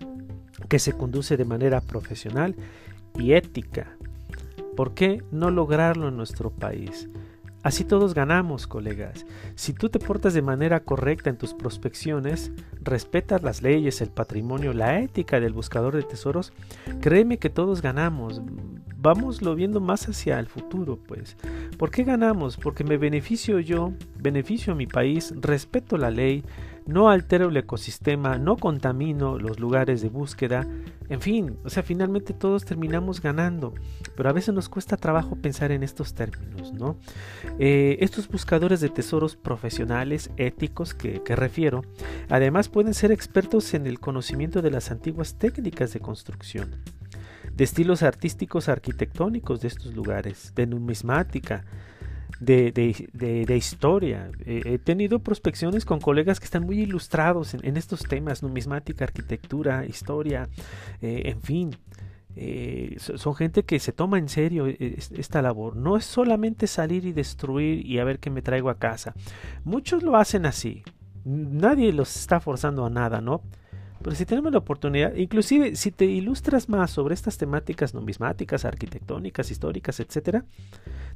que 0.69 0.79
se 0.79 0.93
conduce 0.93 1.35
de 1.35 1.43
manera 1.43 1.81
profesional 1.81 2.55
y 3.19 3.33
ética. 3.33 3.97
¿Por 4.77 4.93
qué 4.93 5.21
no 5.33 5.51
lograrlo 5.51 6.07
en 6.07 6.15
nuestro 6.15 6.49
país? 6.49 7.09
Así 7.67 7.83
todos 7.83 8.13
ganamos, 8.13 8.65
colegas. 8.65 9.25
Si 9.55 9.73
tú 9.73 9.89
te 9.89 9.99
portas 9.99 10.33
de 10.33 10.41
manera 10.41 10.79
correcta 10.79 11.29
en 11.29 11.37
tus 11.37 11.53
prospecciones, 11.53 12.49
respetas 12.81 13.43
las 13.43 13.61
leyes, 13.61 13.99
el 13.99 14.07
patrimonio, 14.07 14.71
la 14.71 15.01
ética 15.01 15.41
del 15.41 15.51
buscador 15.51 15.93
de 15.93 16.03
tesoros, 16.03 16.53
créeme 17.01 17.39
que 17.39 17.49
todos 17.49 17.81
ganamos. 17.81 18.41
Vámoslo 18.95 19.53
viendo 19.53 19.81
más 19.81 20.07
hacia 20.07 20.39
el 20.39 20.47
futuro, 20.47 20.95
pues. 20.95 21.35
¿Por 21.77 21.91
qué 21.91 22.05
ganamos? 22.05 22.55
Porque 22.55 22.85
me 22.85 22.95
beneficio 22.95 23.59
yo, 23.59 23.91
beneficio 24.17 24.71
a 24.71 24.77
mi 24.77 24.87
país, 24.87 25.33
respeto 25.35 25.97
la 25.97 26.09
ley, 26.09 26.45
no 26.87 27.09
altero 27.09 27.49
el 27.49 27.57
ecosistema, 27.57 28.37
no 28.37 28.57
contamino 28.57 29.37
los 29.37 29.59
lugares 29.59 30.01
de 30.01 30.09
búsqueda, 30.09 30.65
en 31.09 31.21
fin, 31.21 31.57
o 31.63 31.69
sea, 31.69 31.83
finalmente 31.83 32.33
todos 32.33 32.65
terminamos 32.65 33.21
ganando, 33.21 33.73
pero 34.15 34.29
a 34.29 34.33
veces 34.33 34.53
nos 34.53 34.67
cuesta 34.67 34.97
trabajo 34.97 35.35
pensar 35.35 35.71
en 35.71 35.83
estos 35.83 36.13
términos, 36.13 36.73
¿no? 36.73 36.97
Eh, 37.59 37.97
estos 38.01 38.27
buscadores 38.27 38.81
de 38.81 38.89
tesoros 38.89 39.35
profesionales, 39.35 40.31
éticos 40.35 40.93
que, 40.93 41.21
que 41.23 41.35
refiero, 41.35 41.83
además 42.29 42.67
pueden 42.67 42.93
ser 42.93 43.11
expertos 43.11 43.73
en 43.73 43.87
el 43.87 43.99
conocimiento 43.99 44.61
de 44.61 44.71
las 44.71 44.91
antiguas 44.91 45.35
técnicas 45.35 45.93
de 45.93 46.01
construcción, 46.01 46.75
de 47.53 47.63
estilos 47.63 48.03
artísticos 48.03 48.67
arquitectónicos 48.67 49.61
de 49.61 49.69
estos 49.69 49.95
lugares, 49.95 50.53
de 50.55 50.67
numismática, 50.67 51.63
de, 52.39 53.55
historia. 53.57 54.29
Eh, 54.45 54.61
he 54.65 54.77
tenido 54.77 55.19
prospecciones 55.19 55.85
con 55.85 55.99
colegas 55.99 56.39
que 56.39 56.45
están 56.45 56.65
muy 56.65 56.79
ilustrados 56.79 57.53
en, 57.53 57.77
estos 57.77 58.03
temas, 58.03 58.43
numismática, 58.43 59.05
arquitectura, 59.05 59.85
historia, 59.85 60.47
eh, 61.01 61.23
en 61.25 61.41
fin. 61.41 61.77
Eh, 62.39 62.97
son 62.99 63.33
gente 63.33 63.63
que 63.63 63.79
se 63.79 63.91
toma 63.91 64.19
en 64.19 64.29
serio 64.29 64.67
esta 64.67 65.41
labor. 65.41 65.75
No 65.75 65.97
es 65.97 66.05
solamente 66.05 66.67
salir 66.67 67.05
y 67.05 67.11
destruir 67.11 67.83
y 67.83 67.97
a 67.97 68.03
ver 68.03 68.19
qué 68.19 68.29
me 68.29 68.43
traigo 68.43 68.69
a 68.69 68.77
casa. 68.77 69.15
Muchos 69.63 70.03
lo 70.03 70.17
hacen 70.17 70.45
así. 70.45 70.83
Nadie 71.25 71.91
los 71.91 72.15
está 72.15 72.39
forzando 72.39 72.85
a 72.85 72.89
nada, 72.89 73.21
¿no? 73.21 73.41
Pero 74.07 74.15
si 74.15 74.25
tenemos 74.25 74.53
la 74.53 74.59
oportunidad, 74.59 75.13
inclusive 75.15 75.75
si 75.75 75.91
te 75.91 76.05
ilustras 76.05 76.69
más 76.69 76.91
sobre 76.91 77.13
estas 77.13 77.37
temáticas 77.37 77.93
numismáticas, 77.93 78.63
arquitectónicas, 78.63 79.51
históricas, 79.51 79.99
etcétera, 79.99 80.45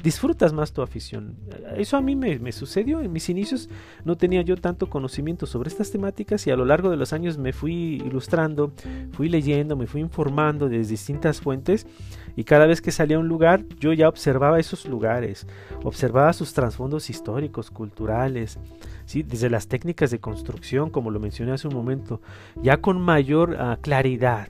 disfrutas 0.03 0.51
más 0.51 0.73
tu 0.73 0.81
afición. 0.81 1.37
Eso 1.77 1.95
a 1.95 2.01
mí 2.01 2.17
me, 2.17 2.51
sucedió. 2.51 2.99
En 2.99 3.13
mis 3.13 3.29
inicios 3.29 3.69
no 4.03 4.17
tenía 4.17 4.41
yo 4.41 4.57
tanto 4.57 4.89
conocimiento 4.89 5.45
sobre 5.45 5.69
estas 5.69 5.89
temáticas 5.89 6.45
y 6.47 6.51
a 6.51 6.57
lo 6.57 6.65
largo 6.65 6.89
de 6.89 6.97
los 6.97 7.13
años 7.13 7.37
me 7.37 7.53
fui 7.53 8.01
ilustrando, 8.05 8.73
fui 9.13 9.29
leyendo, 9.29 9.77
me 9.77 9.87
fui 9.87 10.01
informando 10.01 10.67
de 10.67 10.79
distintas 10.79 11.39
fuentes 11.39 11.87
y 12.35 12.43
cada 12.43 12.65
vez 12.65 12.81
que 12.81 12.91
salía 12.91 13.17
a 13.17 13.19
un 13.19 13.27
lugar 13.27 13.65
yo 13.79 13.93
ya 13.93 14.09
observaba 14.09 14.59
esos 14.59 14.85
lugares, 14.85 15.47
observaba 15.83 16.33
sus 16.33 16.53
trasfondos 16.53 17.09
históricos, 17.09 17.71
culturales, 17.71 18.59
¿sí? 19.05 19.23
desde 19.23 19.49
las 19.49 19.67
técnicas 19.67 20.11
de 20.11 20.19
construcción, 20.19 20.89
como 20.89 21.11
lo 21.11 21.19
mencioné 21.19 21.51
hace 21.51 21.67
un 21.67 21.75
momento, 21.75 22.21
ya 22.61 22.77
con 22.77 23.01
mayor 23.01 23.57
ah, 23.59 23.77
claridad. 23.81 24.49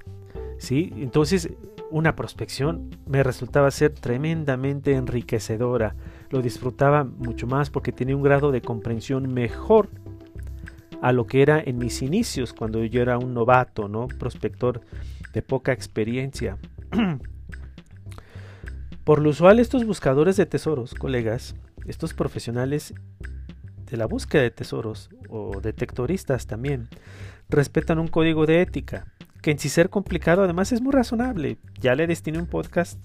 ¿sí? 0.58 0.94
Entonces 0.98 1.50
una 1.92 2.16
prospección 2.16 2.90
me 3.06 3.22
resultaba 3.22 3.70
ser 3.70 3.94
tremendamente 3.94 4.94
enriquecedora. 4.94 5.96
Lo 6.30 6.42
disfrutaba 6.42 7.04
mucho 7.04 7.48
más 7.48 7.70
porque 7.70 7.92
tenía 7.92 8.16
un 8.16 8.24
grado 8.24 8.52
de 8.52 8.62
comprensión 8.62 9.34
mejor 9.34 9.90
a 11.02 11.12
lo 11.12 11.26
que 11.26 11.42
era 11.42 11.62
en 11.62 11.78
mis 11.78 12.02
inicios 12.02 12.54
cuando 12.54 12.84
yo 12.86 13.02
era 13.02 13.18
un 13.18 13.34
novato, 13.34 13.88
¿no? 13.88 14.08
Prospector 14.08 14.82
de 15.34 15.42
poca 15.42 15.74
experiencia. 15.74 16.58
Por 19.04 19.20
lo 19.20 19.30
usual 19.30 19.60
estos 19.60 19.86
buscadores 19.86 20.38
de 20.38 20.46
tesoros, 20.46 20.94
colegas, 20.94 21.56
estos 21.88 22.14
profesionales 22.14 22.94
de 23.90 23.98
la 23.98 24.06
búsqueda 24.06 24.44
de 24.44 24.52
tesoros 24.52 25.10
o 25.30 25.60
detectoristas 25.60 26.46
también, 26.46 26.88
respetan 27.50 28.00
un 28.00 28.08
código 28.08 28.46
de 28.46 28.62
ética 28.62 29.08
que 29.42 29.52
en 29.52 29.60
sí 29.60 29.70
ser 29.70 29.90
complicado 29.90 30.44
además 30.44 30.72
es 30.72 30.82
muy 30.82 30.92
razonable. 30.94 31.58
Ya 31.80 31.96
le 31.96 32.06
destiné 32.06 32.38
un 32.38 32.46
podcast 32.46 33.00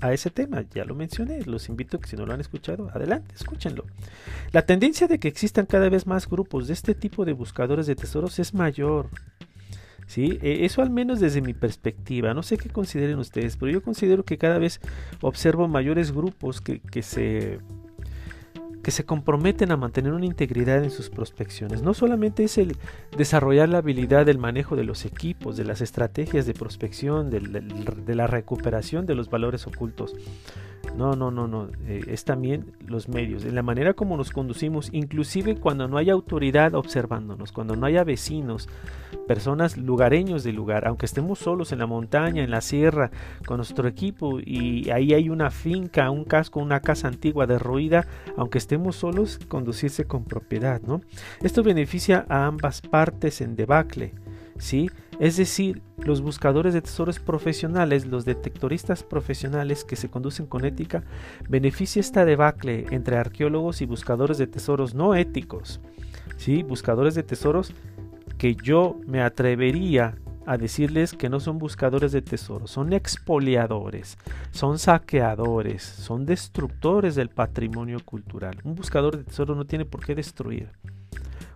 a 0.00 0.12
ese 0.12 0.30
tema, 0.30 0.62
ya 0.70 0.84
lo 0.84 0.94
mencioné, 0.94 1.42
los 1.42 1.68
invito 1.68 1.96
a 1.96 2.00
que 2.00 2.08
si 2.08 2.16
no 2.16 2.26
lo 2.26 2.32
han 2.32 2.40
escuchado, 2.40 2.88
adelante, 2.94 3.34
escúchenlo. 3.34 3.84
La 4.52 4.62
tendencia 4.62 5.08
de 5.08 5.18
que 5.18 5.28
existan 5.28 5.66
cada 5.66 5.88
vez 5.88 6.06
más 6.06 6.28
grupos 6.28 6.68
de 6.68 6.74
este 6.74 6.94
tipo 6.94 7.24
de 7.24 7.32
buscadores 7.32 7.86
de 7.86 7.96
tesoros 7.96 8.38
es 8.38 8.54
mayor. 8.54 9.08
¿Sí? 10.10 10.40
E, 10.42 10.64
eso 10.64 10.82
al 10.82 10.90
menos 10.90 11.20
desde 11.20 11.40
mi 11.40 11.54
perspectiva, 11.54 12.34
no 12.34 12.42
sé 12.42 12.56
qué 12.56 12.68
consideren 12.68 13.20
ustedes, 13.20 13.56
pero 13.56 13.70
yo 13.70 13.80
considero 13.80 14.24
que 14.24 14.38
cada 14.38 14.58
vez 14.58 14.80
observo 15.20 15.68
mayores 15.68 16.10
grupos 16.10 16.60
que, 16.60 16.80
que 16.80 17.04
se 17.04 17.60
que 18.82 18.90
se 18.90 19.04
comprometen 19.04 19.70
a 19.70 19.76
mantener 19.76 20.12
una 20.12 20.24
integridad 20.24 20.82
en 20.82 20.90
sus 20.90 21.10
prospecciones. 21.10 21.82
No 21.82 21.94
solamente 21.94 22.42
es 22.42 22.58
el 22.58 22.76
desarrollar 23.16 23.68
la 23.68 23.78
habilidad 23.78 24.26
del 24.26 24.38
manejo 24.38 24.74
de 24.74 24.82
los 24.82 25.04
equipos, 25.04 25.56
de 25.56 25.64
las 25.64 25.80
estrategias 25.80 26.44
de 26.44 26.54
prospección, 26.54 27.30
de, 27.30 28.14
la 28.14 28.26
recuperación 28.26 29.06
de 29.06 29.14
los 29.14 29.30
valores 29.30 29.66
ocultos. 29.68 30.16
No, 30.96 31.14
no, 31.14 31.30
no, 31.30 31.46
no. 31.46 31.68
Eh, 31.86 32.04
es 32.08 32.24
también 32.24 32.72
los 32.86 33.08
medios, 33.08 33.44
en 33.44 33.54
la 33.54 33.62
manera 33.62 33.94
como 33.94 34.16
nos 34.16 34.30
conducimos, 34.30 34.88
inclusive 34.92 35.56
cuando 35.56 35.88
no 35.88 35.96
hay 35.96 36.10
autoridad 36.10 36.74
observándonos, 36.74 37.52
cuando 37.52 37.76
no 37.76 37.86
haya 37.86 38.04
vecinos, 38.04 38.68
personas 39.26 39.76
lugareños 39.76 40.42
del 40.42 40.56
lugar, 40.56 40.86
aunque 40.86 41.06
estemos 41.06 41.38
solos 41.38 41.72
en 41.72 41.78
la 41.78 41.86
montaña, 41.86 42.42
en 42.42 42.50
la 42.50 42.60
sierra, 42.60 43.10
con 43.46 43.58
nuestro 43.58 43.88
equipo 43.88 44.40
y 44.40 44.90
ahí 44.90 45.14
hay 45.14 45.30
una 45.30 45.50
finca, 45.50 46.10
un 46.10 46.24
casco, 46.24 46.60
una 46.60 46.80
casa 46.80 47.08
antigua 47.08 47.46
derruida, 47.46 48.06
aunque 48.36 48.58
estemos 48.58 48.96
solos, 48.96 49.38
conducirse 49.48 50.04
con 50.04 50.24
propiedad, 50.24 50.80
¿no? 50.82 51.00
Esto 51.42 51.62
beneficia 51.62 52.26
a 52.28 52.46
ambas 52.46 52.80
partes 52.80 53.40
en 53.40 53.56
debacle, 53.56 54.14
¿sí? 54.58 54.90
Es 55.20 55.36
decir, 55.36 55.82
los 55.98 56.22
buscadores 56.22 56.72
de 56.72 56.80
tesoros 56.80 57.18
profesionales, 57.18 58.06
los 58.06 58.24
detectoristas 58.24 59.02
profesionales 59.02 59.84
que 59.84 59.94
se 59.94 60.08
conducen 60.08 60.46
con 60.46 60.64
ética, 60.64 61.04
beneficia 61.46 62.00
esta 62.00 62.24
debacle 62.24 62.86
entre 62.90 63.18
arqueólogos 63.18 63.82
y 63.82 63.86
buscadores 63.86 64.38
de 64.38 64.46
tesoros 64.46 64.94
no 64.94 65.14
éticos, 65.14 65.78
¿sí? 66.38 66.62
Buscadores 66.62 67.14
de 67.14 67.22
tesoros 67.22 67.74
que 68.38 68.54
yo 68.54 68.98
me 69.06 69.20
atrevería 69.20 70.16
a 70.46 70.56
decirles 70.56 71.12
que 71.12 71.28
no 71.28 71.38
son 71.38 71.58
buscadores 71.58 72.12
de 72.12 72.22
tesoros, 72.22 72.70
son 72.70 72.94
expoliadores, 72.94 74.16
son 74.52 74.78
saqueadores, 74.78 75.82
son 75.82 76.24
destructores 76.24 77.14
del 77.14 77.28
patrimonio 77.28 77.98
cultural. 78.02 78.56
Un 78.64 78.74
buscador 78.74 79.18
de 79.18 79.24
tesoros 79.24 79.54
no 79.54 79.66
tiene 79.66 79.84
por 79.84 80.02
qué 80.02 80.14
destruir. 80.14 80.70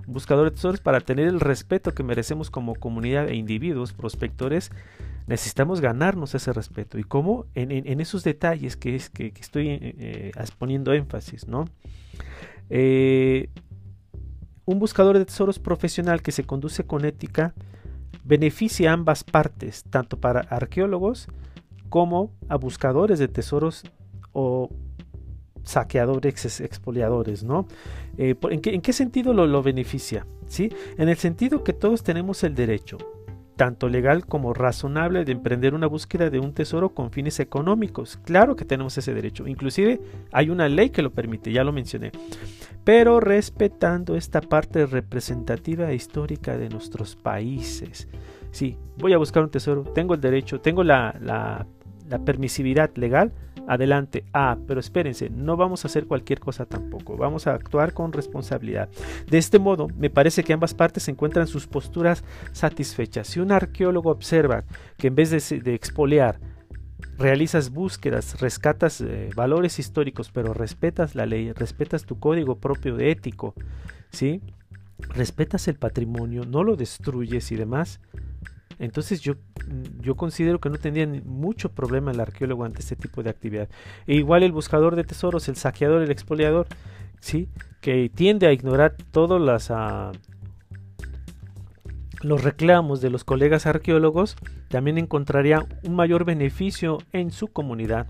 Buscador 0.06 0.50
de 0.50 0.56
tesoros 0.56 0.80
para 0.80 1.00
tener 1.00 1.28
el 1.28 1.40
respeto 1.40 1.92
que 1.94 2.02
merecemos 2.02 2.50
como 2.50 2.74
comunidad 2.74 3.28
e 3.28 3.36
individuos 3.36 3.92
prospectores, 3.92 4.70
necesitamos 5.26 5.80
ganarnos 5.80 6.34
ese 6.34 6.52
respeto. 6.52 6.98
¿Y 6.98 7.04
cómo? 7.04 7.46
En, 7.54 8.00
esos 8.00 8.24
detalles 8.24 8.76
que, 8.76 8.96
es, 8.96 9.10
que, 9.10 9.32
estoy 9.40 9.68
eh, 9.68 9.80
eh, 9.82 10.32
poniendo 10.58 10.92
énfasis, 10.92 11.48
¿no? 11.48 11.66
Eh, 12.70 13.48
un 14.66 14.78
buscador 14.78 15.18
de 15.18 15.24
tesoros 15.24 15.58
profesional 15.58 16.22
que 16.22 16.32
se 16.32 16.44
conduce 16.44 16.84
con 16.84 17.04
ética 17.04 17.54
beneficia 18.24 18.90
a 18.90 18.94
ambas 18.94 19.24
partes, 19.24 19.84
tanto 19.84 20.18
para 20.18 20.40
arqueólogos 20.40 21.28
como 21.90 22.32
a 22.48 22.56
buscadores 22.56 23.18
de 23.18 23.28
tesoros 23.28 23.84
o 24.32 24.70
saqueadores, 25.64 26.60
expoliadores, 26.60 27.42
¿no? 27.44 27.66
Eh, 28.16 28.34
¿en, 28.50 28.80
qué, 28.80 28.92
sentido 28.92 29.34
lo, 29.34 29.46
lo 29.46 29.62
beneficia? 29.62 30.26
¿Sí? 30.46 30.70
En 30.98 31.08
el 31.08 31.16
sentido 31.16 31.64
que 31.64 31.72
todos 31.72 32.02
tenemos 32.02 32.44
el 32.44 32.54
derecho, 32.54 32.98
tanto 33.56 33.88
legal 33.88 34.26
como 34.26 34.54
razonable, 34.54 35.24
de 35.24 35.32
emprender 35.32 35.74
una 35.74 35.86
búsqueda 35.86 36.30
de 36.30 36.38
un 36.38 36.54
tesoro 36.54 36.90
con 36.90 37.10
fines 37.10 37.40
económicos. 37.40 38.18
Claro 38.24 38.54
que 38.56 38.64
tenemos 38.64 38.96
ese 38.98 39.14
derecho. 39.14 39.46
Inclusive 39.48 40.00
hay 40.32 40.50
una 40.50 40.68
ley 40.68 40.90
que 40.90 41.02
lo 41.02 41.12
permite, 41.12 41.50
ya 41.50 41.64
lo 41.64 41.72
mencioné 41.72 42.12
pero 42.84 43.18
respetando 43.18 44.14
esta 44.14 44.42
parte 44.42 44.86
representativa 44.86 45.90
e 45.90 45.94
histórica 45.94 46.56
de 46.56 46.68
nuestros 46.68 47.16
países. 47.16 48.08
Sí, 48.50 48.76
voy 48.98 49.14
a 49.14 49.18
buscar 49.18 49.42
un 49.42 49.50
tesoro, 49.50 49.82
tengo 49.82 50.14
el 50.14 50.20
derecho, 50.20 50.60
tengo 50.60 50.84
la, 50.84 51.16
la, 51.20 51.66
permisividad 52.24 52.94
legal, 52.94 53.32
adelante. 53.68 54.24
Ah, 54.32 54.56
pero 54.66 54.80
espérense, 54.80 55.30
no 55.30 55.56
vamos 55.56 55.84
a 55.84 55.88
hacer 55.88 56.06
cualquier 56.06 56.40
cosa 56.40 56.66
tampoco, 56.66 57.16
vamos 57.16 57.46
a 57.46 57.54
actuar 57.54 57.92
con 57.92 58.12
responsabilidad. 58.12 58.88
De 59.28 59.38
este 59.38 59.58
modo, 59.58 59.88
me 59.96 60.10
parece 60.10 60.44
que 60.44 60.52
ambas 60.52 60.74
partes 60.74 61.08
encuentran 61.08 61.46
sus 61.46 61.66
posturas 61.66 62.24
satisfechas. 62.52 63.28
Si 63.28 63.40
un 63.40 63.52
arqueólogo 63.52 64.10
observa 64.10 64.64
que 64.96 65.08
en 65.08 65.14
vez 65.14 65.30
de, 65.30 65.74
expoliar, 65.74 66.38
realizas 67.18 67.70
búsquedas, 67.70 68.40
rescatas 68.40 69.00
eh, 69.00 69.30
valores 69.34 69.78
históricos, 69.78 70.30
pero 70.32 70.54
respetas 70.54 71.14
la 71.14 71.26
ley, 71.26 71.52
respetas 71.52 72.04
tu 72.04 72.18
código 72.18 72.56
propio 72.58 72.96
de 72.96 73.10
ético, 73.10 73.54
¿sí? 74.10 74.40
Respetas 75.10 75.68
el 75.68 75.76
patrimonio, 75.76 76.44
no 76.44 76.64
lo 76.64 76.76
destruyes 76.76 77.52
y 77.52 77.56
demás. 77.56 78.00
Entonces 78.78 79.20
yo, 79.20 79.34
yo 80.00 80.16
considero 80.16 80.60
que 80.60 80.70
no 80.70 80.78
tendría 80.78 81.06
mucho 81.24 81.72
problema 81.72 82.10
el 82.10 82.20
arqueólogo 82.20 82.64
ante 82.64 82.80
este 82.80 82.96
tipo 82.96 83.22
de 83.22 83.30
actividad. 83.30 83.68
E 84.06 84.14
igual 84.14 84.42
el 84.42 84.52
buscador 84.52 84.96
de 84.96 85.04
tesoros, 85.04 85.48
el 85.48 85.56
saqueador, 85.56 86.02
el 86.02 86.10
expoliador, 86.10 86.66
¿sí? 87.20 87.48
que 87.80 88.10
tiende 88.14 88.46
a 88.46 88.52
ignorar 88.52 88.96
todas 89.10 89.40
las, 89.40 89.70
ah, 89.70 90.12
los 92.22 92.42
reclamos 92.42 93.00
de 93.00 93.10
los 93.10 93.24
colegas 93.24 93.66
arqueólogos, 93.66 94.36
también 94.68 94.98
encontraría 94.98 95.66
un 95.84 95.94
mayor 95.94 96.24
beneficio 96.24 96.98
en 97.12 97.30
su 97.30 97.48
comunidad, 97.48 98.06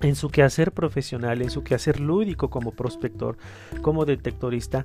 en 0.00 0.16
su 0.16 0.28
quehacer 0.28 0.72
profesional, 0.72 1.42
en 1.42 1.50
su 1.50 1.62
quehacer 1.62 2.00
lúdico 2.00 2.50
como 2.50 2.72
prospector, 2.72 3.36
como 3.82 4.04
detectorista, 4.04 4.84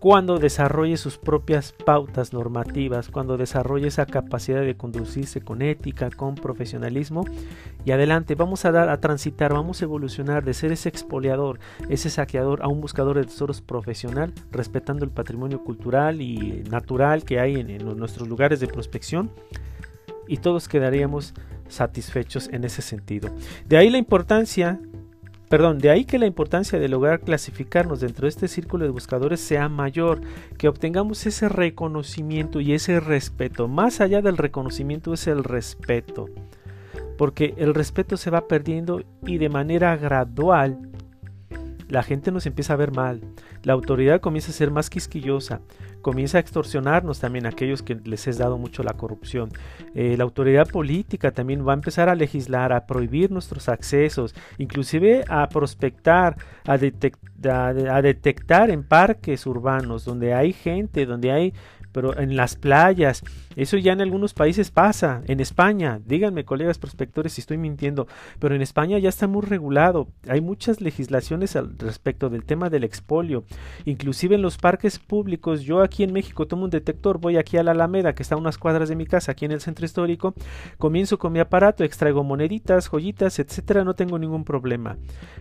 cuando 0.00 0.38
desarrolle 0.38 0.96
sus 0.96 1.18
propias 1.18 1.72
pautas 1.72 2.32
normativas, 2.32 3.10
cuando 3.10 3.36
desarrolle 3.36 3.88
esa 3.88 4.06
capacidad 4.06 4.62
de 4.62 4.74
conducirse 4.74 5.42
con 5.42 5.60
ética, 5.60 6.08
con 6.08 6.36
profesionalismo 6.36 7.26
y 7.84 7.90
adelante, 7.90 8.34
vamos 8.34 8.64
a 8.64 8.72
dar 8.72 8.88
a 8.88 8.98
transitar, 8.98 9.52
vamos 9.52 9.82
a 9.82 9.84
evolucionar 9.84 10.42
de 10.42 10.54
ser 10.54 10.72
ese 10.72 10.88
expoliador, 10.88 11.60
ese 11.90 12.08
saqueador 12.08 12.62
a 12.62 12.68
un 12.68 12.80
buscador 12.80 13.18
de 13.18 13.24
tesoros 13.24 13.60
profesional, 13.60 14.32
respetando 14.50 15.04
el 15.04 15.10
patrimonio 15.10 15.62
cultural 15.62 16.22
y 16.22 16.64
natural 16.70 17.24
que 17.24 17.38
hay 17.38 17.56
en, 17.56 17.68
en 17.68 17.84
nuestros 17.98 18.26
lugares 18.26 18.58
de 18.58 18.68
prospección 18.68 19.30
y 20.26 20.38
todos 20.38 20.66
quedaríamos 20.66 21.34
satisfechos 21.68 22.48
en 22.50 22.64
ese 22.64 22.80
sentido. 22.80 23.28
De 23.66 23.76
ahí 23.76 23.90
la 23.90 23.98
importancia 23.98 24.80
Perdón, 25.50 25.80
de 25.80 25.90
ahí 25.90 26.04
que 26.04 26.20
la 26.20 26.26
importancia 26.26 26.78
de 26.78 26.88
lograr 26.88 27.22
clasificarnos 27.22 27.98
dentro 27.98 28.26
de 28.26 28.28
este 28.28 28.46
círculo 28.46 28.84
de 28.84 28.92
buscadores 28.92 29.40
sea 29.40 29.68
mayor, 29.68 30.20
que 30.56 30.68
obtengamos 30.68 31.26
ese 31.26 31.48
reconocimiento 31.48 32.60
y 32.60 32.72
ese 32.72 33.00
respeto. 33.00 33.66
Más 33.66 34.00
allá 34.00 34.22
del 34.22 34.36
reconocimiento 34.36 35.12
es 35.12 35.26
el 35.26 35.42
respeto, 35.42 36.28
porque 37.18 37.54
el 37.56 37.74
respeto 37.74 38.16
se 38.16 38.30
va 38.30 38.46
perdiendo 38.46 39.02
y 39.26 39.38
de 39.38 39.48
manera 39.48 39.96
gradual 39.96 40.88
la 41.90 42.02
gente 42.02 42.30
nos 42.30 42.46
empieza 42.46 42.72
a 42.72 42.76
ver 42.76 42.92
mal, 42.92 43.20
la 43.62 43.72
autoridad 43.72 44.20
comienza 44.20 44.50
a 44.50 44.54
ser 44.54 44.70
más 44.70 44.88
quisquillosa, 44.88 45.60
comienza 46.02 46.38
a 46.38 46.40
extorsionarnos 46.40 47.20
también 47.20 47.46
a 47.46 47.50
aquellos 47.50 47.82
que 47.82 47.96
les 47.96 48.26
es 48.26 48.38
dado 48.38 48.58
mucho 48.58 48.82
la 48.82 48.94
corrupción. 48.94 49.50
Eh, 49.94 50.14
la 50.16 50.24
autoridad 50.24 50.68
política 50.68 51.32
también 51.32 51.66
va 51.66 51.72
a 51.72 51.74
empezar 51.74 52.08
a 52.08 52.14
legislar, 52.14 52.72
a 52.72 52.86
prohibir 52.86 53.30
nuestros 53.30 53.68
accesos, 53.68 54.34
inclusive 54.58 55.24
a 55.28 55.48
prospectar, 55.48 56.36
a, 56.66 56.74
a 56.74 58.02
detectar 58.02 58.70
en 58.70 58.84
parques 58.84 59.46
urbanos 59.46 60.04
donde 60.04 60.32
hay 60.32 60.52
gente, 60.52 61.06
donde 61.06 61.32
hay 61.32 61.54
pero 61.92 62.18
en 62.18 62.36
las 62.36 62.56
playas, 62.56 63.22
eso 63.56 63.76
ya 63.76 63.92
en 63.92 64.00
algunos 64.00 64.32
países 64.32 64.70
pasa, 64.70 65.22
en 65.26 65.40
España, 65.40 66.00
díganme 66.04 66.44
colegas 66.44 66.78
prospectores 66.78 67.32
si 67.32 67.40
estoy 67.40 67.58
mintiendo, 67.58 68.06
pero 68.38 68.54
en 68.54 68.62
España 68.62 68.98
ya 68.98 69.08
está 69.08 69.26
muy 69.26 69.42
regulado, 69.42 70.08
hay 70.28 70.40
muchas 70.40 70.80
legislaciones 70.80 71.56
respecto 71.78 72.30
del 72.30 72.44
tema 72.44 72.70
del 72.70 72.84
expolio. 72.84 73.44
Inclusive 73.84 74.36
en 74.36 74.42
los 74.42 74.56
parques 74.56 74.98
públicos, 74.98 75.62
yo 75.62 75.82
aquí 75.82 76.04
en 76.04 76.12
México 76.12 76.46
tomo 76.46 76.64
un 76.64 76.70
detector, 76.70 77.18
voy 77.18 77.36
aquí 77.36 77.56
a 77.56 77.62
la 77.62 77.72
Alameda, 77.72 78.14
que 78.14 78.22
está 78.22 78.36
a 78.36 78.38
unas 78.38 78.58
cuadras 78.58 78.88
de 78.88 78.96
mi 78.96 79.06
casa, 79.06 79.32
aquí 79.32 79.44
en 79.44 79.52
el 79.52 79.60
centro 79.60 79.84
histórico, 79.84 80.34
comienzo 80.78 81.18
con 81.18 81.32
mi 81.32 81.40
aparato, 81.40 81.82
extraigo 81.82 82.22
moneditas, 82.22 82.88
joyitas, 82.88 83.38
etcétera, 83.38 83.84
no 83.84 83.94
tengo 83.94 84.18
ningún 84.18 84.44
problema. 84.44 84.96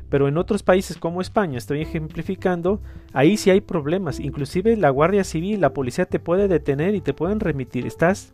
Pero 0.09 0.27
en 0.27 0.37
otros 0.37 0.63
países 0.63 0.97
como 0.97 1.21
España, 1.21 1.57
estoy 1.57 1.81
ejemplificando, 1.81 2.81
ahí 3.13 3.37
sí 3.37 3.51
hay 3.51 3.61
problemas. 3.61 4.19
Inclusive 4.19 4.75
la 4.75 4.89
Guardia 4.89 5.23
Civil, 5.23 5.61
la 5.61 5.73
policía 5.73 6.05
te 6.05 6.19
puede 6.19 6.47
detener 6.47 6.95
y 6.95 7.01
te 7.01 7.13
pueden 7.13 7.39
remitir. 7.39 7.85
Estás 7.99 8.31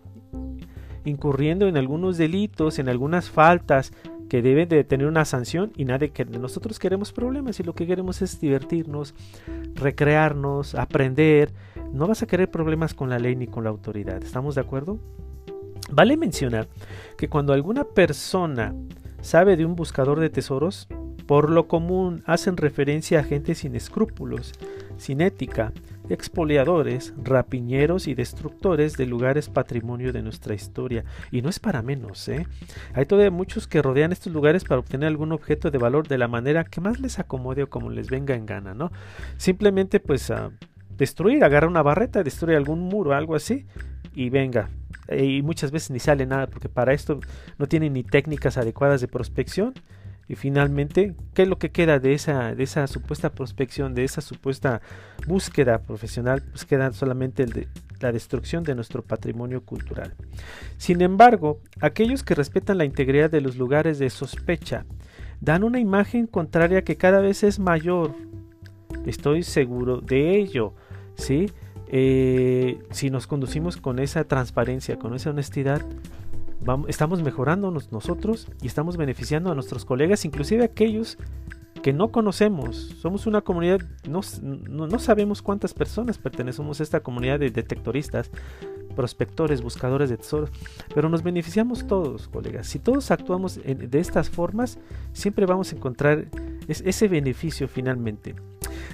incurriendo 1.05 1.67
en 1.67 1.75
algunos 1.75 2.19
delitos, 2.19 2.77
en 2.77 2.87
algunas 2.87 3.31
faltas 3.31 3.93
que 4.29 4.43
deben 4.43 4.69
de 4.69 4.83
tener 4.83 5.07
una 5.07 5.25
sanción 5.25 5.71
y 5.75 5.85
nadie 5.85 6.11
que 6.11 6.23
nosotros 6.23 6.77
queremos 6.77 7.11
problemas 7.11 7.59
y 7.59 7.63
lo 7.63 7.73
que 7.73 7.87
queremos 7.87 8.21
es 8.21 8.39
divertirnos, 8.39 9.15
recrearnos, 9.73 10.75
aprender. 10.75 11.51
No 11.91 12.05
vas 12.05 12.21
a 12.21 12.27
querer 12.27 12.51
problemas 12.51 12.93
con 12.93 13.09
la 13.09 13.17
ley 13.17 13.35
ni 13.35 13.47
con 13.47 13.63
la 13.63 13.71
autoridad. 13.71 14.21
¿Estamos 14.21 14.53
de 14.53 14.61
acuerdo? 14.61 14.99
Vale 15.91 16.15
mencionar 16.15 16.67
que 17.17 17.27
cuando 17.27 17.51
alguna 17.51 17.85
persona 17.85 18.75
sabe 19.21 19.57
de 19.57 19.65
un 19.65 19.75
buscador 19.75 20.19
de 20.19 20.29
tesoros, 20.29 20.87
por 21.25 21.49
lo 21.49 21.67
común 21.67 22.21
hacen 22.27 22.55
referencia 22.55 23.21
a 23.21 23.23
gente 23.23 23.55
sin 23.55 23.75
escrúpulos, 23.75 24.53
sin 24.97 25.21
ética, 25.21 25.73
expoliadores, 26.09 27.13
rapiñeros 27.21 28.07
y 28.07 28.15
destructores 28.15 28.97
de 28.97 29.05
lugares 29.05 29.49
patrimonio 29.49 30.13
de 30.13 30.21
nuestra 30.21 30.53
historia. 30.53 31.03
Y 31.31 31.41
no 31.41 31.49
es 31.49 31.59
para 31.59 31.81
menos, 31.81 32.27
¿eh? 32.27 32.47
Hay 32.93 33.05
todavía 33.05 33.31
muchos 33.31 33.67
que 33.67 33.81
rodean 33.81 34.11
estos 34.11 34.33
lugares 34.33 34.63
para 34.63 34.79
obtener 34.79 35.07
algún 35.07 35.31
objeto 35.31 35.71
de 35.71 35.77
valor 35.77 36.07
de 36.07 36.17
la 36.17 36.27
manera 36.27 36.63
que 36.63 36.81
más 36.81 36.99
les 36.99 37.19
acomode 37.19 37.63
o 37.63 37.69
como 37.69 37.89
les 37.89 38.09
venga 38.09 38.35
en 38.35 38.45
gana, 38.45 38.73
¿no? 38.73 38.91
Simplemente 39.37 39.99
pues 39.99 40.31
a 40.31 40.51
destruir, 40.97 41.43
agarrar 41.43 41.69
una 41.69 41.81
barreta, 41.81 42.23
destruir 42.23 42.57
algún 42.57 42.79
muro, 42.79 43.13
algo 43.13 43.35
así, 43.35 43.65
y 44.13 44.29
venga, 44.29 44.69
y 45.09 45.41
muchas 45.41 45.71
veces 45.71 45.91
ni 45.91 45.99
sale 45.99 46.25
nada 46.25 46.47
porque 46.47 46.69
para 46.69 46.93
esto 46.93 47.19
no 47.57 47.67
tienen 47.67 47.93
ni 47.93 48.03
técnicas 48.03 48.57
adecuadas 48.57 49.01
de 49.01 49.07
prospección 49.07 49.73
y 50.27 50.35
finalmente, 50.35 51.13
¿qué 51.33 51.43
es 51.43 51.47
lo 51.47 51.57
que 51.57 51.69
queda 51.69 51.99
de 51.99 52.13
esa, 52.13 52.55
de 52.55 52.63
esa 52.63 52.87
supuesta 52.87 53.31
prospección, 53.31 53.93
de 53.93 54.03
esa 54.03 54.21
supuesta 54.21 54.81
búsqueda 55.27 55.79
profesional? 55.79 56.41
Pues 56.51 56.65
queda 56.65 56.91
solamente 56.93 57.45
la 57.99 58.11
destrucción 58.11 58.63
de 58.63 58.73
nuestro 58.73 59.03
patrimonio 59.03 59.61
cultural. 59.61 60.15
Sin 60.77 61.01
embargo, 61.01 61.59
aquellos 61.79 62.23
que 62.23 62.33
respetan 62.33 62.79
la 62.79 62.85
integridad 62.85 63.29
de 63.29 63.41
los 63.41 63.55
lugares 63.55 63.99
de 63.99 64.09
sospecha 64.09 64.85
dan 65.41 65.63
una 65.63 65.79
imagen 65.79 66.25
contraria 66.25 66.83
que 66.83 66.97
cada 66.97 67.19
vez 67.19 67.43
es 67.43 67.59
mayor. 67.59 68.15
Estoy 69.05 69.43
seguro 69.43 70.01
de 70.01 70.37
ello. 70.39 70.73
¿sí? 71.15 71.51
Eh, 71.87 72.79
si 72.89 73.11
nos 73.11 73.27
conducimos 73.27 73.77
con 73.77 73.99
esa 73.99 74.23
transparencia, 74.23 74.97
con 74.97 75.13
esa 75.13 75.29
honestidad, 75.29 75.83
estamos 76.87 77.21
mejorando 77.21 77.71
nosotros 77.71 78.47
y 78.61 78.67
estamos 78.67 78.97
beneficiando 78.97 79.51
a 79.51 79.55
nuestros 79.55 79.85
colegas, 79.85 80.25
inclusive 80.25 80.63
aquellos 80.63 81.17
que 81.81 81.93
no 81.93 82.11
conocemos. 82.11 82.95
Somos 82.99 83.27
una 83.27 83.41
comunidad, 83.41 83.79
no, 84.09 84.23
sabemos 84.99 85.41
cuántas 85.41 85.73
personas 85.73 86.17
pertenecemos 86.17 86.79
a 86.79 86.83
esta 86.83 87.01
comunidad 87.01 87.39
de 87.39 87.51
detectoristas, 87.51 88.31
prospectores, 88.95 89.61
buscadores 89.61 90.09
de 90.09 90.17
tesoros, 90.17 90.49
pero 90.95 91.09
nos 91.09 91.21
beneficiamos 91.21 91.85
todos, 91.85 92.27
colegas. 92.27 92.65
Si 92.65 92.79
todos 92.79 93.11
actuamos 93.11 93.59
de 93.63 93.99
estas 93.99 94.29
formas, 94.29 94.79
siempre 95.13 95.45
vamos 95.45 95.71
a 95.71 95.75
encontrar 95.75 96.25
ese 96.67 97.07
beneficio 97.07 97.67
finalmente. 97.67 98.33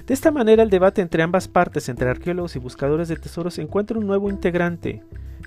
De 0.06 0.12
esta 0.12 0.30
manera, 0.30 0.62
el 0.62 0.70
debate 0.70 1.00
entre 1.00 1.22
ambas 1.22 1.48
partes, 1.48 1.88
entre 1.88 2.10
arqueólogos 2.10 2.56
y 2.56 2.58
buscadores 2.58 3.08
de 3.08 3.16
tesoros, 3.16 3.58
encuentra 3.58 3.98
un 3.98 4.06
nuevo 4.06 4.28
integrante 4.28 5.02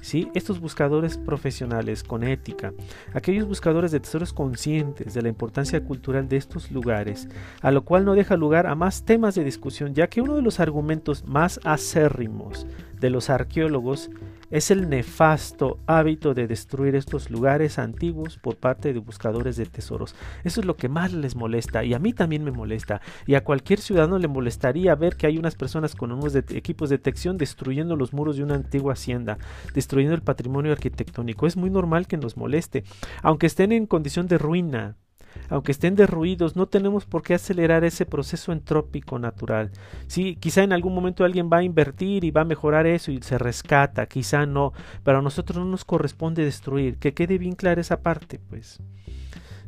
¿sí? 0.06 0.30
Estos 0.36 0.60
buscadores 0.60 1.18
profesionales 1.18 2.04
con 2.04 2.24
ética, 2.24 2.74
aquellos 3.13 3.48
buscadores 3.48 3.91
de 3.91 4.00
tesoros 4.00 4.34
conscientes 4.34 5.15
de 5.15 5.22
la 5.24 5.30
importancia 5.30 5.84
cultural 5.84 6.30
de 6.30 6.38
estos 6.38 6.70
lugares, 6.70 7.28
a 7.62 7.72
lo 7.72 7.84
cual 7.86 8.06
no 8.06 8.13
deja 8.13 8.38
lugar 8.38 8.68
a 8.68 8.76
más 8.76 9.04
temas 9.04 9.34
de 9.34 9.44
discusión, 9.44 9.96
ya 9.96 10.08
que 10.08 10.22
uno 10.22 10.36
de 10.36 10.44
los 10.44 10.60
argumentos 10.60 11.26
más 11.26 11.60
acérrimos 11.63 12.68
de 13.00 13.10
los 13.10 13.32
arqueólogos 13.32 14.12
es 14.51 14.71
el 14.71 14.89
nefasto 14.89 15.79
hábito 15.88 16.34
de 16.34 16.47
destruir 16.47 16.95
estos 16.95 17.29
lugares 17.29 17.79
antiguos 17.79 18.38
por 18.38 18.58
parte 18.58 18.93
de 18.93 18.99
buscadores 18.99 19.58
de 19.58 19.65
tesoros. 19.65 20.15
Eso 20.43 20.62
es 20.62 20.65
lo 20.65 20.75
que 20.75 20.89
más 20.89 21.13
les 21.13 21.36
molesta 21.36 21.84
y 21.84 21.93
a 21.93 21.99
mí 21.99 22.13
también 22.13 22.43
me 22.43 22.51
molesta 22.51 23.01
y 23.25 23.36
a 23.36 23.43
cualquier 23.43 23.79
ciudadano 23.79 24.19
le 24.19 24.27
molestaría 24.27 24.95
ver 24.95 25.15
que 25.15 25.27
hay 25.27 25.38
unas 25.38 25.55
personas 25.55 25.95
con 25.95 26.12
unos 26.12 26.36
equipos 26.36 26.89
de 26.89 26.97
detección 26.97 27.38
destruyendo 27.38 27.95
los 27.95 28.13
muros 28.13 28.38
de 28.38 28.43
una 28.43 28.55
antigua 28.55 28.93
hacienda, 28.93 29.38
destruyendo 29.73 30.15
el 30.15 30.21
patrimonio 30.21 30.71
arquitectónico. 30.71 31.47
Es 31.47 31.58
muy 31.58 31.69
normal 31.69 32.08
que 32.08 32.17
nos 32.17 32.38
moleste, 32.38 32.84
aunque 33.21 33.47
estén 33.47 33.71
en 33.71 33.86
condición 33.88 34.27
de 34.27 34.38
ruina, 34.38 34.95
aunque 35.50 35.71
estén 35.71 35.95
derruidos, 35.95 36.56
no 36.56 36.67
tenemos 36.67 37.06
por 37.06 37.24
qué 37.24 37.34
acelerar 37.36 37.84
ese 37.84 38.06
proceso 38.06 38.52
entrópico 38.52 39.19
natural. 39.19 39.71
Sí, 40.08 40.36
quizá 40.36 40.63
en 40.63 40.74
algún 40.74 40.93
momento 40.93 41.24
alguien 41.24 41.50
va 41.52 41.58
a 41.58 41.63
invertir 41.63 42.24
y 42.24 42.32
va 42.32 42.41
a 42.41 42.45
mejorar 42.45 42.88
eso 42.88 43.12
y 43.12 43.21
se 43.21 43.38
rescata, 43.38 44.06
quizá 44.08 44.45
no, 44.45 44.74
pero 45.04 45.19
a 45.19 45.21
nosotros 45.21 45.58
no 45.60 45.65
nos 45.65 45.86
corresponde 45.86 46.43
destruir, 46.43 46.98
que 46.98 47.13
quede 47.13 47.38
bien 47.38 47.56
clara 47.56 47.82
esa 47.82 48.02
parte, 48.02 48.39
pues. 48.50 48.80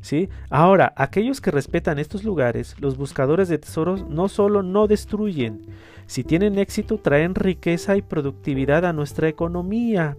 ¿Sí? 0.01 0.29
Ahora, 0.49 0.93
aquellos 0.95 1.41
que 1.41 1.51
respetan 1.51 1.99
estos 1.99 2.23
lugares, 2.23 2.75
los 2.79 2.97
buscadores 2.97 3.49
de 3.49 3.57
tesoros, 3.57 4.07
no 4.07 4.29
solo 4.29 4.61
no 4.63 4.87
destruyen, 4.87 5.65
si 6.07 6.23
tienen 6.23 6.57
éxito 6.57 6.97
traen 6.97 7.35
riqueza 7.35 7.97
y 7.97 8.01
productividad 8.01 8.85
a 8.85 8.93
nuestra 8.93 9.27
economía 9.27 10.17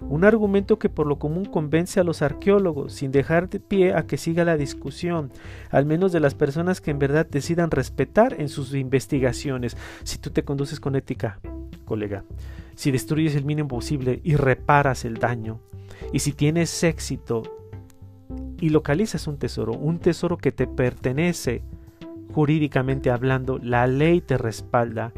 un 0.00 0.24
argumento 0.24 0.78
que 0.78 0.88
por 0.88 1.06
lo 1.06 1.18
común 1.18 1.44
convence 1.44 2.00
a 2.00 2.04
los 2.04 2.22
arqueólogos, 2.22 2.92
sin 2.92 3.12
dejar 3.12 3.48
de 3.48 3.60
pie 3.60 3.94
a 3.94 4.06
que 4.06 4.16
siga 4.16 4.44
la 4.44 4.56
discusión, 4.56 5.32
al 5.70 5.86
menos 5.86 6.12
de 6.12 6.20
las 6.20 6.34
personas 6.34 6.80
que 6.80 6.90
en 6.90 6.98
verdad 6.98 7.26
decidan 7.28 7.70
respetar 7.70 8.40
en 8.40 8.48
sus 8.48 8.74
investigaciones. 8.74 9.76
Si 10.04 10.18
tú 10.18 10.30
te 10.30 10.44
conduces 10.44 10.80
con 10.80 10.96
ética, 10.96 11.40
colega, 11.84 12.24
si 12.74 12.90
destruyes 12.90 13.34
el 13.34 13.44
mínimo 13.44 13.68
posible 13.68 14.20
y 14.22 14.36
reparas 14.36 15.04
el 15.04 15.14
daño, 15.14 15.60
y 16.12 16.20
si 16.20 16.32
tienes 16.32 16.82
éxito 16.84 17.42
y 18.60 18.70
localizas 18.70 19.26
un 19.26 19.38
tesoro, 19.38 19.72
un 19.72 19.98
tesoro 19.98 20.36
que 20.36 20.52
te 20.52 20.66
pertenece, 20.66 21.62
jurídicamente 22.32 23.10
hablando, 23.10 23.58
la 23.58 23.86
ley 23.86 24.20
te 24.20 24.36
respalda, 24.36 25.12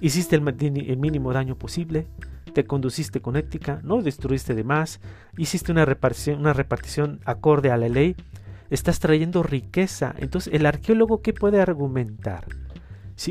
hiciste 0.00 0.36
el, 0.36 0.42
mínimo 0.98 1.32
daño 1.32 1.56
posible, 1.56 2.06
te 2.56 2.64
conduciste 2.64 3.20
con 3.20 3.36
ética, 3.36 3.80
no 3.82 4.00
destruiste 4.00 4.54
de 4.54 4.64
más, 4.64 4.98
hiciste 5.36 5.72
una 5.72 5.84
repartición, 5.84 7.20
acorde 7.26 7.70
a 7.70 7.76
la 7.76 7.90
ley, 7.90 8.16
estás 8.70 8.98
trayendo 8.98 9.42
riqueza. 9.42 10.14
Entonces, 10.16 10.54
¿el 10.54 10.64
arqueólogo 10.64 11.20
qué 11.20 11.34
puede 11.34 11.60
argumentar? 11.60 12.46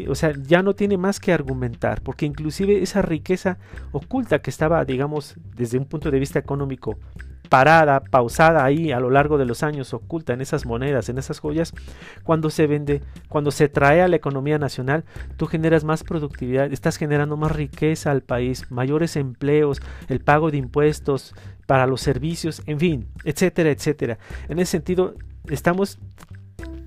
O 0.07 0.13
sea, 0.13 0.31
ya 0.39 0.61
no 0.61 0.75
tiene 0.75 0.99
más 0.99 1.19
que 1.19 1.33
argumentar, 1.33 2.03
porque 2.03 2.27
inclusive 2.27 2.83
esa 2.83 3.01
riqueza 3.01 3.57
oculta 3.93 4.43
que 4.43 4.51
estaba, 4.51 4.85
digamos, 4.85 5.33
desde 5.55 5.79
un 5.79 5.85
punto 5.85 6.11
de 6.11 6.19
vista 6.19 6.37
económico, 6.37 6.99
parada, 7.49 8.01
pausada 8.01 8.63
ahí 8.63 8.91
a 8.91 8.99
lo 8.99 9.09
largo 9.09 9.37
de 9.37 9.45
los 9.45 9.63
años, 9.63 9.93
oculta 9.93 10.33
en 10.33 10.41
esas 10.41 10.65
monedas, 10.65 11.09
en 11.09 11.17
esas 11.17 11.39
joyas, 11.39 11.73
cuando 12.23 12.49
se 12.49 12.67
vende, 12.67 13.01
cuando 13.29 13.51
se 13.51 13.69
trae 13.69 14.01
a 14.01 14.07
la 14.07 14.15
economía 14.15 14.57
nacional, 14.57 15.03
tú 15.37 15.45
generas 15.45 15.83
más 15.83 16.03
productividad, 16.03 16.71
estás 16.71 16.97
generando 16.97 17.37
más 17.37 17.51
riqueza 17.51 18.11
al 18.11 18.21
país, 18.21 18.69
mayores 18.71 19.15
empleos, 19.15 19.81
el 20.07 20.19
pago 20.19 20.51
de 20.51 20.57
impuestos 20.57 21.33
para 21.65 21.87
los 21.87 22.01
servicios, 22.01 22.61
en 22.65 22.79
fin, 22.79 23.07
etcétera, 23.23 23.71
etcétera. 23.71 24.17
En 24.49 24.59
ese 24.59 24.71
sentido, 24.71 25.15
estamos 25.49 25.99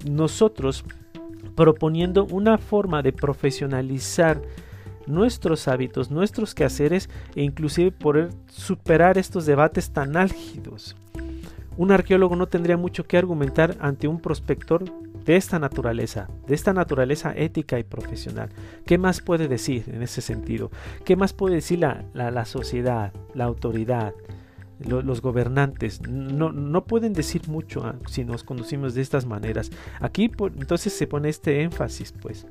nosotros 0.08 0.84
proponiendo 1.56 2.24
una 2.24 2.58
forma 2.58 3.02
de 3.02 3.12
profesionalizar 3.12 4.40
nuestros 5.08 5.68
hábitos, 5.68 6.10
nuestros 6.10 6.54
quehaceres 6.54 7.08
e 7.34 7.42
inclusive 7.42 7.90
poder 7.90 8.30
superar 8.46 9.18
estos 9.18 9.46
debates 9.46 9.90
tan 9.90 10.16
álgidos. 10.16 10.96
Un 11.76 11.92
arqueólogo 11.92 12.34
no 12.34 12.48
tendría 12.48 12.76
mucho 12.76 13.04
que 13.04 13.16
argumentar 13.16 13.76
ante 13.80 14.08
un 14.08 14.20
prospector 14.20 14.84
de 15.24 15.36
esta 15.36 15.58
naturaleza, 15.58 16.28
de 16.46 16.54
esta 16.54 16.72
naturaleza 16.72 17.32
ética 17.36 17.78
y 17.78 17.84
profesional. 17.84 18.48
¿Qué 18.84 18.98
más 18.98 19.20
puede 19.20 19.46
decir 19.46 19.84
en 19.86 20.02
ese 20.02 20.20
sentido? 20.20 20.72
¿Qué 21.04 21.14
más 21.14 21.32
puede 21.32 21.56
decir 21.56 21.78
la, 21.78 22.04
la, 22.14 22.44
sociedad, 22.46 23.12
la 23.34 23.44
autoridad, 23.44 24.12
los 24.80 25.20
gobernantes? 25.20 26.00
No, 26.08 26.50
no, 26.50 26.84
pueden 26.84 27.12
decir 27.12 27.46
mucho 27.46 27.84
ah, 27.84 27.94
si 28.08 28.24
nos 28.24 28.42
conducimos 28.42 28.94
de 28.94 29.02
estas 29.02 29.26
maneras. 29.26 29.70
Aquí 30.00 30.32
entonces 30.56 30.92
se 30.92 31.06
pone 31.06 31.28
este 31.28 31.62
énfasis, 31.62 32.10
pues. 32.10 32.46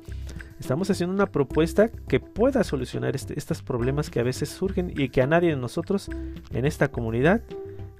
Estamos 0.60 0.90
haciendo 0.90 1.14
una 1.14 1.26
propuesta 1.26 1.88
que 1.88 2.20
pueda 2.20 2.64
solucionar 2.64 3.14
este, 3.14 3.38
estos 3.38 3.62
problemas 3.62 4.10
que 4.10 4.20
a 4.20 4.24
veces 4.24 4.48
surgen 4.48 4.92
y 4.94 5.08
que 5.08 5.22
a 5.22 5.26
nadie 5.26 5.50
de 5.50 5.56
nosotros 5.56 6.10
en 6.50 6.64
esta 6.64 6.88
comunidad 6.88 7.42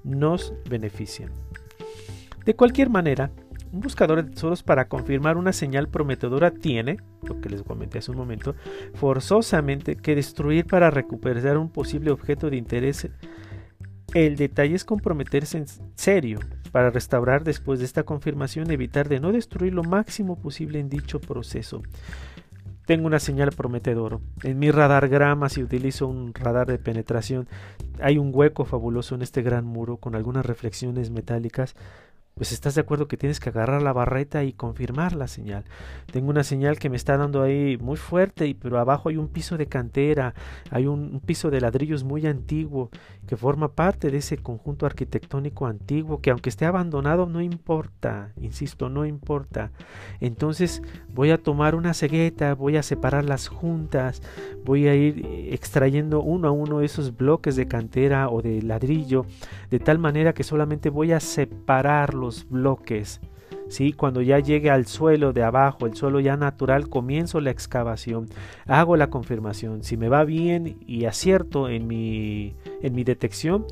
nos 0.03 0.53
benefician. 0.69 1.31
De 2.45 2.55
cualquier 2.55 2.89
manera, 2.89 3.31
Un 3.71 3.81
buscador 3.81 4.23
de 4.23 4.31
tesoros 4.31 4.63
para 4.63 4.87
confirmar 4.87 5.37
una 5.37 5.53
señal 5.53 5.89
prometedora 5.89 6.49
tiene, 6.51 6.97
lo 7.21 7.39
que 7.39 7.49
les 7.49 7.61
comenté 7.61 7.99
hace 7.99 8.09
un 8.09 8.17
momento, 8.17 8.55
forzosamente 8.95 9.95
que 9.95 10.15
destruir 10.15 10.65
para 10.65 10.89
recuperar 10.89 11.57
un 11.57 11.69
posible 11.69 12.09
objeto 12.09 12.49
de 12.49 12.57
interés. 12.57 13.07
El 14.15 14.37
detalle 14.37 14.73
es 14.73 14.85
comprometerse 14.85 15.59
en 15.59 15.65
serio 15.93 16.39
para 16.71 16.89
restaurar 16.89 17.43
después 17.43 17.77
de 17.77 17.85
esta 17.85 18.01
confirmación, 18.03 18.71
evitar 18.71 19.07
de 19.07 19.19
no 19.19 19.31
destruir 19.31 19.73
lo 19.75 19.83
máximo 19.83 20.35
posible 20.35 20.79
en 20.79 20.89
dicho 20.89 21.19
proceso. 21.19 21.83
Tengo 22.89 23.05
una 23.05 23.19
señal 23.19 23.51
prometedora. 23.51 24.17
En 24.41 24.57
mi 24.57 24.71
radar 24.71 25.09
grama, 25.09 25.47
si 25.49 25.61
utilizo 25.61 26.07
un 26.07 26.33
radar 26.33 26.65
de 26.65 26.79
penetración, 26.79 27.47
hay 28.01 28.17
un 28.17 28.31
hueco 28.33 28.65
fabuloso 28.65 29.13
en 29.13 29.21
este 29.21 29.43
gran 29.43 29.63
muro 29.63 29.97
con 29.97 30.15
algunas 30.15 30.43
reflexiones 30.43 31.11
metálicas 31.11 31.75
pues 32.39 32.53
estás 32.53 32.73
de 32.73 32.79
acuerdo 32.79 33.09
que 33.09 33.17
tienes 33.17 33.41
que 33.41 33.49
agarrar 33.49 33.81
la 33.81 33.91
barreta 33.91 34.45
y 34.45 34.53
confirmar 34.53 35.13
la 35.13 35.27
señal. 35.27 35.65
Tengo 36.09 36.29
una 36.29 36.45
señal 36.45 36.79
que 36.79 36.89
me 36.89 36.95
está 36.95 37.17
dando 37.17 37.41
ahí 37.41 37.77
muy 37.81 37.97
fuerte, 37.97 38.47
y, 38.47 38.53
pero 38.53 38.79
abajo 38.79 39.09
hay 39.09 39.17
un 39.17 39.27
piso 39.27 39.57
de 39.57 39.65
cantera, 39.65 40.33
hay 40.71 40.87
un, 40.87 41.19
piso 41.19 41.51
de 41.51 41.59
ladrillos 41.59 42.05
muy 42.05 42.25
antiguo 42.25 42.91
que 43.27 43.35
forma 43.35 43.73
parte 43.73 44.09
de 44.09 44.19
ese 44.19 44.37
conjunto 44.37 44.85
arquitectónico 44.85 45.67
antiguo 45.67 46.21
que 46.21 46.31
aunque 46.31 46.47
esté 46.47 46.65
abandonado 46.65 47.25
no 47.25 47.41
importa, 47.41 48.31
insisto, 48.39 48.87
no 48.87 49.05
importa. 49.05 49.71
Entonces 50.21 50.81
voy 51.13 51.31
a 51.31 51.43
tomar 51.43 51.75
una 51.75 51.93
cegueta, 51.93 52.55
voy 52.55 52.77
a 52.77 52.83
separar 52.83 53.25
las 53.25 53.49
juntas, 53.49 54.21
voy 54.63 54.87
a 54.87 54.95
ir 54.95 55.25
extrayendo 55.51 56.21
uno 56.21 56.47
a 56.47 56.51
uno 56.51 56.79
esos 56.79 57.17
bloques 57.17 57.57
de 57.57 57.67
cantera 57.67 58.29
o 58.29 58.41
de 58.41 58.61
ladrillo, 58.61 59.25
de 59.69 59.79
tal 59.79 59.99
manera 59.99 60.31
que 60.31 60.45
solamente 60.45 60.89
voy 60.89 61.11
a 61.11 61.19
separarlos 61.19 62.28
bloques. 62.49 63.19
¿sí? 63.69 63.93
Cuando 63.93 64.21
ya 64.21 64.39
llegue 64.39 64.69
al 64.69 64.85
suelo 64.85 65.31
de 65.31 65.43
abajo, 65.43 65.85
el 65.85 65.95
suelo 65.95 66.19
ya 66.19 66.35
natural, 66.35 66.89
comienzo 66.89 67.39
la 67.39 67.51
excavación, 67.51 68.27
hago 68.67 68.97
la 68.97 69.09
confirmación. 69.09 69.83
Si 69.83 69.95
me 69.95 70.09
va 70.09 70.25
bien 70.25 70.77
y 70.85 71.05
acierto 71.05 71.69
en 71.69 71.87
mi, 71.87 72.55
en 72.81 72.93
mi 72.93 73.03
detección, 73.03 73.65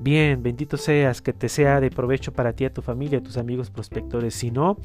bien, 0.00 0.42
bendito 0.42 0.76
seas, 0.76 1.22
que 1.22 1.32
te 1.32 1.48
sea 1.48 1.80
de 1.80 1.90
provecho 1.90 2.32
para 2.32 2.52
ti, 2.54 2.64
a 2.64 2.72
tu 2.72 2.82
familia, 2.82 3.18
a 3.18 3.22
tus 3.22 3.36
amigos 3.36 3.70
prospectores. 3.70 4.34
Si 4.34 4.50
no, 4.50 4.78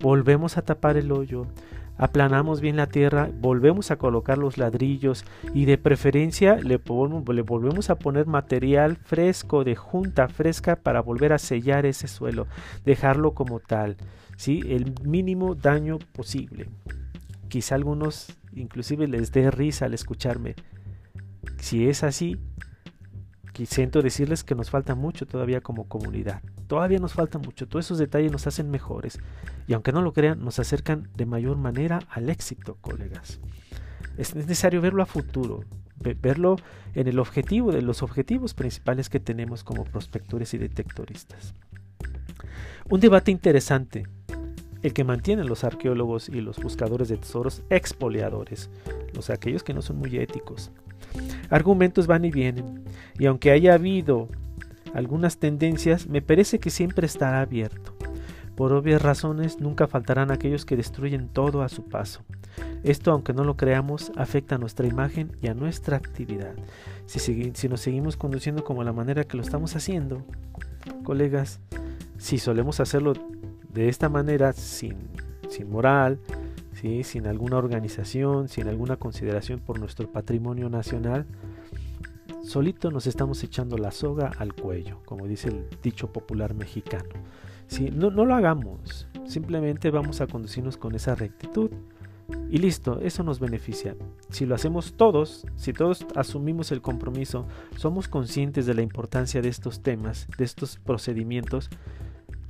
volvemos 0.00 0.58
a 0.58 0.62
tapar 0.62 0.96
el 0.96 1.10
hoyo, 1.12 1.46
aplanamos 1.98 2.60
bien 2.60 2.76
la 2.76 2.86
tierra, 2.86 3.30
volvemos 3.40 3.90
a 3.90 3.96
colocar 3.96 4.38
los 4.38 4.56
ladrillos 4.56 5.24
y 5.52 5.66
de 5.66 5.76
preferencia 5.76 6.56
le, 6.56 6.78
volvemos 6.78 7.90
a 7.90 7.96
poner 7.96 8.26
material 8.26 8.96
fresco 8.96 9.64
de 9.64 9.76
junta 9.76 10.28
fresca 10.28 10.76
para 10.76 11.02
volver 11.02 11.32
a 11.32 11.38
sellar 11.38 11.84
ese 11.84 12.08
suelo, 12.08 12.46
dejarlo 12.84 13.34
como 13.34 13.60
tal, 13.60 13.96
¿sí? 14.36 14.62
el 14.68 14.94
mínimo 15.04 15.54
daño 15.54 15.98
posible. 16.12 16.70
Quizá 17.48 17.74
algunos 17.74 18.38
inclusive 18.54 19.06
les 19.06 19.32
dé 19.32 19.50
risa 19.50 19.86
al 19.86 19.94
escucharme. 19.94 20.54
Si 21.58 21.88
es 21.88 22.02
así, 22.04 22.38
siento 23.66 24.02
decirles 24.02 24.44
que 24.44 24.54
nos 24.54 24.70
falta 24.70 24.94
mucho 24.94 25.26
todavía 25.26 25.60
como 25.60 25.88
comunidad. 25.88 26.42
Todavía 26.68 26.98
nos 26.98 27.14
falta 27.14 27.38
mucho. 27.38 27.66
Todos 27.66 27.86
esos 27.86 27.98
detalles 27.98 28.30
nos 28.30 28.46
hacen 28.46 28.70
mejores. 28.70 29.18
Y 29.66 29.72
aunque 29.72 29.90
no 29.90 30.02
lo 30.02 30.12
crean, 30.12 30.44
nos 30.44 30.58
acercan 30.58 31.08
de 31.16 31.26
mayor 31.26 31.56
manera 31.56 32.00
al 32.10 32.28
éxito, 32.28 32.76
colegas. 32.80 33.40
Es 34.18 34.34
necesario 34.34 34.80
verlo 34.80 35.02
a 35.02 35.06
futuro, 35.06 35.64
verlo 35.96 36.56
en 36.94 37.08
el 37.08 37.18
objetivo 37.18 37.72
de 37.72 37.82
los 37.82 38.02
objetivos 38.02 38.52
principales 38.52 39.08
que 39.08 39.18
tenemos 39.18 39.64
como 39.64 39.84
prospectores 39.84 40.52
y 40.54 40.58
detectoristas. 40.58 41.54
Un 42.90 43.00
debate 43.00 43.30
interesante, 43.30 44.06
el 44.82 44.92
que 44.92 45.04
mantienen 45.04 45.46
los 45.46 45.64
arqueólogos 45.64 46.28
y 46.28 46.40
los 46.40 46.58
buscadores 46.58 47.08
de 47.08 47.16
tesoros 47.16 47.62
expoliadores, 47.70 48.70
los 49.14 49.30
aquellos 49.30 49.62
que 49.62 49.74
no 49.74 49.82
son 49.82 49.96
muy 49.96 50.16
éticos. 50.18 50.70
Argumentos 51.48 52.06
van 52.06 52.24
y 52.24 52.30
vienen, 52.30 52.84
y 53.18 53.26
aunque 53.26 53.50
haya 53.50 53.74
habido 53.74 54.28
algunas 54.94 55.38
tendencias, 55.38 56.06
me 56.06 56.22
parece 56.22 56.58
que 56.58 56.70
siempre 56.70 57.06
estará 57.06 57.40
abierto. 57.40 57.94
Por 58.56 58.72
obvias 58.72 59.00
razones, 59.00 59.60
nunca 59.60 59.86
faltarán 59.86 60.30
aquellos 60.30 60.64
que 60.64 60.76
destruyen 60.76 61.28
todo 61.28 61.62
a 61.62 61.68
su 61.68 61.84
paso. 61.84 62.22
Esto, 62.82 63.12
aunque 63.12 63.32
no 63.32 63.44
lo 63.44 63.56
creamos, 63.56 64.10
afecta 64.16 64.56
a 64.56 64.58
nuestra 64.58 64.86
imagen 64.86 65.30
y 65.40 65.46
a 65.46 65.54
nuestra 65.54 65.96
actividad. 65.96 66.54
Si, 67.06 67.20
si 67.54 67.68
nos 67.68 67.80
seguimos 67.80 68.16
conduciendo 68.16 68.64
como 68.64 68.82
la 68.82 68.92
manera 68.92 69.24
que 69.24 69.36
lo 69.36 69.42
estamos 69.42 69.76
haciendo, 69.76 70.24
colegas, 71.04 71.60
si 72.18 72.38
solemos 72.38 72.80
hacerlo 72.80 73.12
de 73.72 73.88
esta 73.88 74.08
manera, 74.08 74.52
sin, 74.52 74.96
sin 75.48 75.70
moral, 75.70 76.18
sin 77.02 77.26
alguna 77.26 77.56
organización, 77.56 78.48
sin 78.48 78.68
alguna 78.68 78.96
consideración 78.96 79.58
por 79.58 79.80
nuestro 79.80 80.10
patrimonio 80.10 80.68
nacional, 80.68 81.26
solito 82.42 82.90
nos 82.90 83.06
estamos 83.06 83.42
echando 83.44 83.76
la 83.78 83.90
soga 83.90 84.32
al 84.38 84.54
cuello, 84.54 85.00
como 85.04 85.26
dice 85.26 85.48
el 85.48 85.68
dicho 85.82 86.12
popular 86.12 86.54
mexicano. 86.54 87.08
No, 87.92 88.10
no 88.10 88.24
lo 88.24 88.34
hagamos, 88.34 89.08
simplemente 89.26 89.90
vamos 89.90 90.20
a 90.20 90.26
conducirnos 90.26 90.76
con 90.76 90.94
esa 90.94 91.14
rectitud 91.14 91.70
y 92.50 92.58
listo, 92.58 93.00
eso 93.00 93.22
nos 93.22 93.40
beneficia. 93.40 93.96
Si 94.30 94.46
lo 94.46 94.54
hacemos 94.54 94.94
todos, 94.94 95.46
si 95.56 95.72
todos 95.72 96.06
asumimos 96.14 96.72
el 96.72 96.82
compromiso, 96.82 97.46
somos 97.76 98.08
conscientes 98.08 98.66
de 98.66 98.74
la 98.74 98.82
importancia 98.82 99.40
de 99.40 99.48
estos 99.48 99.82
temas, 99.82 100.26
de 100.36 100.44
estos 100.44 100.78
procedimientos, 100.78 101.70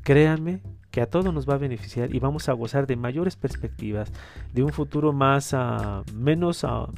créanme 0.02 0.62
que 0.90 1.00
a 1.00 1.06
todos 1.06 1.32
nos 1.32 1.48
va 1.48 1.54
a 1.54 1.58
beneficiar 1.58 2.14
y 2.14 2.18
vamos 2.18 2.48
a 2.48 2.54
gozar 2.54 2.86
de 2.86 2.96
mayores 2.96 3.36
perspectivas, 3.36 4.12
de 4.52 4.62
un 4.62 4.72
futuro 4.72 5.12
más 5.12 5.52
uh, 5.52 6.02
menos 6.14 6.64
uh, 6.64 6.88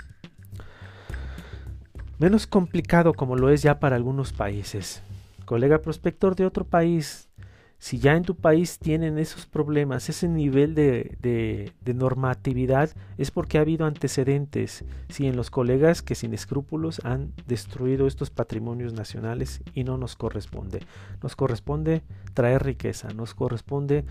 menos 2.21 2.47
complicado 2.47 3.15
como 3.15 3.35
lo 3.35 3.49
es 3.49 3.63
ya 3.63 3.81
para 3.81 3.97
algunos 3.97 4.33
países. 4.33 5.03
Colega 5.47 5.81
prospector 5.81 6.37
de 6.37 6.45
otro 6.45 6.65
país, 6.65 7.31
si 7.79 7.99
ya 7.99 8.15
en 8.15 8.25
tu 8.25 8.37
país 8.37 8.79
tienen 8.79 9.19
esos 9.19 9.47
problemas, 9.47 10.11
ese 10.11 10.29
nivel 10.29 10.75
de, 10.75 11.17
de, 11.23 11.95
normatividad, 11.95 12.91
es 13.17 13.31
porque 13.31 13.57
ha 13.57 13.63
habido 13.63 13.87
antecedentes, 13.87 14.85
si 15.09 15.27
en 15.27 15.35
los 15.35 15.51
colegas 15.51 16.03
que 16.03 16.15
sin 16.15 16.35
escrúpulos 16.35 17.01
han 17.05 17.33
destruido 17.47 18.07
estos 18.07 18.29
patrimonios 18.29 18.93
nacionales 18.93 19.63
y 19.75 19.85
no 19.85 19.97
nos 19.97 20.15
corresponde. 20.15 20.81
Nos 21.23 21.35
corresponde 21.37 22.03
traer 22.35 22.63
riqueza, 22.63 23.09
nos 23.15 23.35
corresponde 23.35 24.05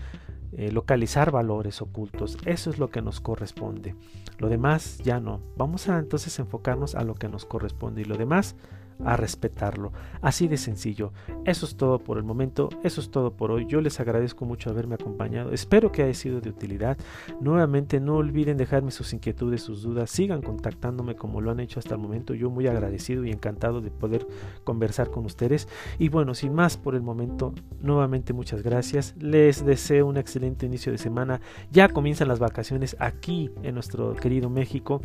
eh, 0.52 0.72
localizar 0.72 1.30
valores 1.30 1.80
ocultos. 1.80 2.36
Eso 2.44 2.70
es 2.70 2.78
lo 2.78 2.90
que 2.90 3.02
nos 3.02 3.20
corresponde. 3.20 3.94
Lo 4.38 4.48
demás 4.48 4.98
ya 4.98 5.20
no. 5.20 5.40
Vamos 5.56 5.88
a 5.88 5.98
entonces 5.98 6.38
enfocarnos 6.38 6.94
a 6.94 7.04
lo 7.04 7.14
que 7.14 7.28
nos 7.28 7.44
corresponde 7.44 8.02
y 8.02 8.04
lo 8.04 8.16
demás 8.16 8.56
a 9.04 9.16
respetarlo. 9.16 9.92
Así 10.22 10.48
de 10.48 10.56
sencillo. 10.56 11.12
Eso 11.44 11.66
es 11.66 11.76
todo 11.76 11.98
por 11.98 12.18
el 12.18 12.24
momento, 12.24 12.68
eso 12.82 13.00
es 13.00 13.10
todo 13.10 13.32
por 13.32 13.50
hoy. 13.50 13.66
Yo 13.66 13.80
les 13.80 14.00
agradezco 14.00 14.44
mucho 14.44 14.70
haberme 14.70 14.94
acompañado. 14.94 15.52
Espero 15.52 15.92
que 15.92 16.02
haya 16.02 16.14
sido 16.14 16.40
de 16.40 16.50
utilidad. 16.50 16.98
Nuevamente 17.40 18.00
no 18.00 18.16
olviden 18.16 18.56
dejarme 18.56 18.90
sus 18.90 19.12
inquietudes, 19.12 19.62
sus 19.62 19.82
dudas. 19.82 20.10
Sigan 20.10 20.42
contactándome 20.42 21.16
como 21.16 21.40
lo 21.40 21.50
han 21.50 21.60
hecho 21.60 21.78
hasta 21.78 21.94
el 21.94 22.00
momento. 22.00 22.34
Yo 22.34 22.50
muy 22.50 22.66
agradecido 22.66 23.24
y 23.24 23.30
encantado 23.30 23.80
de 23.80 23.90
poder 23.90 24.26
conversar 24.64 25.10
con 25.10 25.24
ustedes. 25.24 25.68
Y 25.98 26.08
bueno, 26.08 26.34
sin 26.34 26.54
más 26.54 26.76
por 26.76 26.94
el 26.94 27.02
momento, 27.02 27.54
nuevamente 27.80 28.32
muchas 28.32 28.62
gracias. 28.62 29.14
Les 29.18 29.64
deseo 29.64 30.06
un 30.06 30.16
excelente 30.16 30.66
inicio 30.66 30.92
de 30.92 30.98
semana. 30.98 31.40
Ya 31.70 31.88
comienzan 31.88 32.28
las 32.28 32.38
vacaciones 32.38 32.96
aquí 32.98 33.50
en 33.62 33.74
nuestro 33.74 34.14
querido 34.14 34.50
México. 34.50 35.00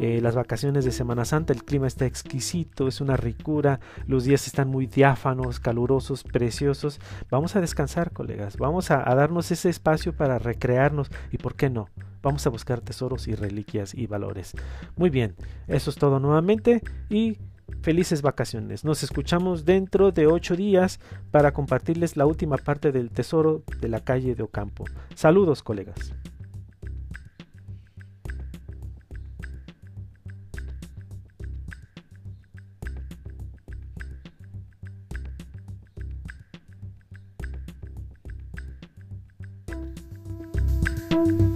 Eh, 0.00 0.20
las 0.20 0.34
vacaciones 0.34 0.84
de 0.84 0.92
Semana 0.92 1.24
Santa. 1.24 1.52
El 1.52 1.64
clima 1.64 1.86
está 1.86 2.06
exquisito. 2.06 2.88
Es 2.88 3.00
una 3.00 3.16
los 4.06 4.24
días 4.24 4.46
están 4.46 4.68
muy 4.68 4.86
diáfanos, 4.86 5.60
calurosos, 5.60 6.24
preciosos. 6.24 7.00
Vamos 7.30 7.56
a 7.56 7.60
descansar, 7.60 8.12
colegas, 8.12 8.56
vamos 8.56 8.90
a, 8.90 8.98
darnos 9.14 9.50
ese 9.50 9.68
espacio 9.68 10.14
para 10.14 10.38
recrearnos 10.38 11.10
y, 11.30 11.38
¿por 11.38 11.54
qué 11.54 11.70
no? 11.70 11.88
Vamos 12.22 12.46
a 12.46 12.50
buscar 12.50 12.80
tesoros 12.80 13.28
y 13.28 13.34
reliquias 13.34 13.94
y 13.94 14.06
valores. 14.06 14.52
Muy 14.96 15.10
bien, 15.10 15.34
eso 15.68 15.90
es 15.90 15.96
todo 15.96 16.20
nuevamente 16.20 16.82
y 17.08 17.38
felices 17.82 18.22
vacaciones. 18.22 18.84
Nos 18.84 19.02
escuchamos 19.02 19.64
dentro 19.64 20.12
de 20.12 20.26
ocho 20.26 20.56
días 20.56 21.00
para 21.30 21.52
compartirles 21.52 22.16
la 22.16 22.26
última 22.26 22.56
parte 22.56 22.92
del 22.92 23.10
tesoro 23.10 23.62
de 23.80 23.88
la 23.88 24.00
calle 24.00 24.34
de 24.34 24.42
Ocampo. 24.42 24.84
Saludos, 25.14 25.62
colegas. 25.62 26.12
Bye. 41.26 41.49